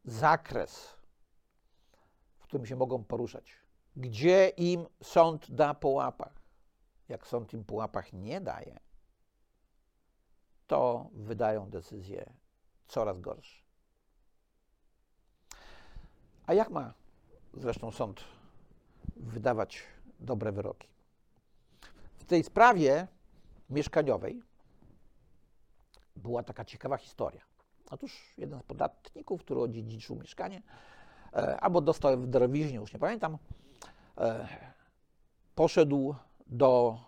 zakres, 0.06 0.95
w 2.39 2.43
którym 2.43 2.65
się 2.65 2.76
mogą 2.76 3.04
poruszać. 3.04 3.56
Gdzie 3.95 4.50
im 4.50 4.86
sąd 5.04 5.52
da 5.52 5.74
po 5.74 5.89
łapach. 5.89 6.34
Jak 7.10 7.28
sąd 7.28 7.54
im 7.54 7.63
po 7.63 7.76
łapach 7.76 8.13
nie 8.13 8.41
daje, 8.41 8.80
to 10.67 11.10
wydają 11.13 11.69
decyzje 11.69 12.34
coraz 12.88 13.19
gorsze. 13.19 13.63
A 16.45 16.54
jak 16.54 16.69
ma 16.69 16.93
zresztą 17.54 17.91
sąd 17.91 18.24
wydawać 19.15 19.84
dobre 20.19 20.52
wyroki? 20.52 20.88
W 22.17 22.24
tej 22.24 22.43
sprawie 22.43 23.08
mieszkaniowej 23.69 24.41
była 26.15 26.43
taka 26.43 26.65
ciekawa 26.65 26.97
historia. 26.97 27.41
Otóż 27.91 28.34
jeden 28.38 28.60
z 28.60 28.63
podatników, 28.63 29.41
który 29.41 29.60
odziedziczył 29.60 30.15
mieszkanie, 30.15 30.62
e, 31.34 31.60
albo 31.60 31.82
dostał 31.82 32.17
w 32.17 32.27
darowiźnie, 32.27 32.77
już 32.77 32.93
nie 32.93 32.99
pamiętam, 32.99 33.38
e, 34.17 34.47
poszedł 35.55 36.15
do 36.47 36.99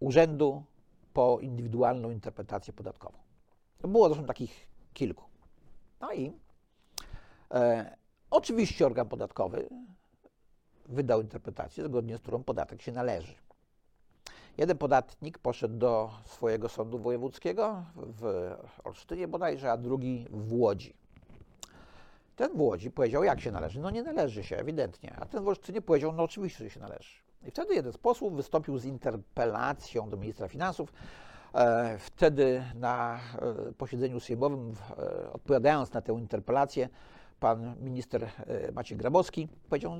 urzędu 0.00 0.64
po 1.12 1.38
indywidualną 1.40 2.10
interpretację 2.10 2.72
podatkową. 2.72 3.18
Było 3.80 4.08
zresztą 4.08 4.26
takich 4.26 4.68
kilku. 4.94 5.24
No 6.00 6.12
i 6.12 6.32
e, 7.50 7.96
oczywiście 8.30 8.86
organ 8.86 9.08
podatkowy 9.08 9.68
wydał 10.86 11.20
interpretację, 11.20 11.84
zgodnie 11.84 12.16
z 12.16 12.20
którą 12.20 12.44
podatek 12.44 12.82
się 12.82 12.92
należy. 12.92 13.34
Jeden 14.58 14.78
podatnik 14.78 15.38
poszedł 15.38 15.76
do 15.76 16.10
swojego 16.26 16.68
sądu 16.68 16.98
wojewódzkiego 16.98 17.84
w 17.96 18.54
Olsztynie 18.84 19.28
bodajże, 19.28 19.72
a 19.72 19.76
drugi 19.76 20.26
w 20.30 20.52
Łodzi. 20.52 20.94
Ten 22.36 22.56
w 22.56 22.60
Łodzi 22.60 22.90
powiedział, 22.90 23.24
jak 23.24 23.40
się 23.40 23.52
należy. 23.52 23.80
No 23.80 23.90
nie 23.90 24.02
należy 24.02 24.44
się, 24.44 24.56
ewidentnie. 24.56 25.16
A 25.20 25.26
ten 25.26 25.44
w 25.44 25.48
Olsztynie 25.48 25.82
powiedział, 25.82 26.12
no 26.12 26.22
oczywiście, 26.22 26.64
że 26.64 26.70
się 26.70 26.80
należy. 26.80 27.10
I 27.46 27.50
wtedy 27.50 27.74
jeden 27.74 27.92
z 27.92 27.98
posłów 27.98 28.36
wystąpił 28.36 28.78
z 28.78 28.84
interpelacją 28.84 30.10
do 30.10 30.16
ministra 30.16 30.48
finansów. 30.48 30.92
E, 31.54 31.98
wtedy 31.98 32.64
na 32.74 33.20
e, 33.68 33.72
posiedzeniu 33.72 34.20
sejmowym, 34.20 34.74
e, 34.98 35.32
odpowiadając 35.32 35.92
na 35.92 36.00
tę 36.00 36.12
interpelację, 36.12 36.88
pan 37.40 37.74
minister 37.80 38.28
Maciej 38.72 38.98
Grabowski 38.98 39.48
powiedział, 39.68 39.92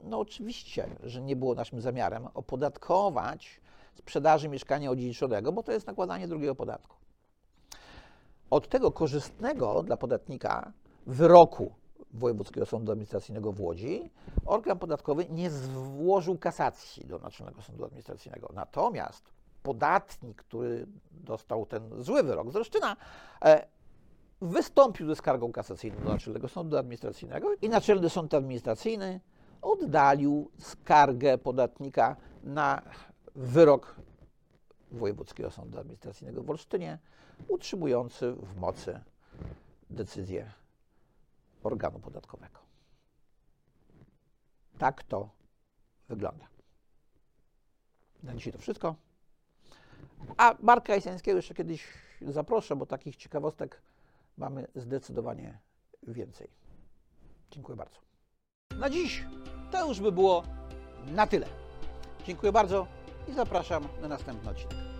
no 0.00 0.18
oczywiście, 0.18 0.88
że 1.02 1.22
nie 1.22 1.36
było 1.36 1.54
naszym 1.54 1.80
zamiarem 1.80 2.28
opodatkować 2.34 3.60
sprzedaży 3.94 4.48
mieszkania 4.48 4.90
odziedziczonego, 4.90 5.52
bo 5.52 5.62
to 5.62 5.72
jest 5.72 5.86
nakładanie 5.86 6.28
drugiego 6.28 6.54
podatku. 6.54 6.96
Od 8.50 8.68
tego 8.68 8.92
korzystnego 8.92 9.82
dla 9.82 9.96
podatnika 9.96 10.72
wyroku 11.06 11.72
Wojewódzkiego 12.14 12.66
Sądu 12.66 12.92
Administracyjnego 12.92 13.52
w 13.52 13.60
Łodzi, 13.60 14.10
organ 14.46 14.78
podatkowy 14.78 15.26
nie 15.30 15.50
złożył 15.50 16.38
kasacji 16.38 17.04
do 17.06 17.18
Naczelnego 17.18 17.62
Sądu 17.62 17.84
Administracyjnego. 17.84 18.50
Natomiast 18.54 19.32
podatnik, 19.62 20.36
który 20.36 20.86
dostał 21.10 21.66
ten 21.66 22.02
zły 22.02 22.22
wyrok 22.22 22.50
z 22.50 22.54
Roszczyna, 22.54 22.96
e, 23.44 23.66
wystąpił 24.42 25.06
ze 25.06 25.16
skargą 25.16 25.52
kasacyjną 25.52 26.00
do 26.00 26.08
Naczelnego 26.08 26.48
Sądu 26.48 26.76
Administracyjnego 26.76 27.54
i 27.62 27.68
Naczelny 27.68 28.10
Sąd 28.10 28.34
Administracyjny 28.34 29.20
oddalił 29.62 30.50
skargę 30.58 31.38
podatnika 31.38 32.16
na 32.42 32.82
wyrok 33.34 33.96
Wojewódzkiego 34.92 35.50
Sądu 35.50 35.78
Administracyjnego 35.78 36.42
w 36.42 36.50
Olsztynie, 36.50 36.98
utrzymujący 37.48 38.32
w 38.32 38.56
mocy 38.56 39.00
decyzję 39.90 40.52
organu 41.62 41.98
podatkowego. 41.98 42.60
Tak 44.78 45.02
to 45.02 45.30
wygląda. 46.08 46.46
Na 48.22 48.34
dzisiaj 48.34 48.52
to 48.52 48.58
wszystko. 48.58 48.94
A 50.36 50.54
Marka 50.60 50.94
Jasińskiego 50.94 51.36
jeszcze 51.36 51.54
kiedyś 51.54 51.88
zaproszę, 52.22 52.76
bo 52.76 52.86
takich 52.86 53.16
ciekawostek 53.16 53.82
mamy 54.36 54.66
zdecydowanie 54.74 55.58
więcej. 56.02 56.48
Dziękuję 57.50 57.76
bardzo. 57.76 57.98
Na 58.78 58.90
dziś 58.90 59.24
to 59.72 59.88
już 59.88 60.00
by 60.00 60.12
było 60.12 60.42
na 61.06 61.26
tyle. 61.26 61.46
Dziękuję 62.26 62.52
bardzo 62.52 62.86
i 63.28 63.32
zapraszam 63.32 63.88
na 64.02 64.08
następny 64.08 64.50
odcinek. 64.50 64.93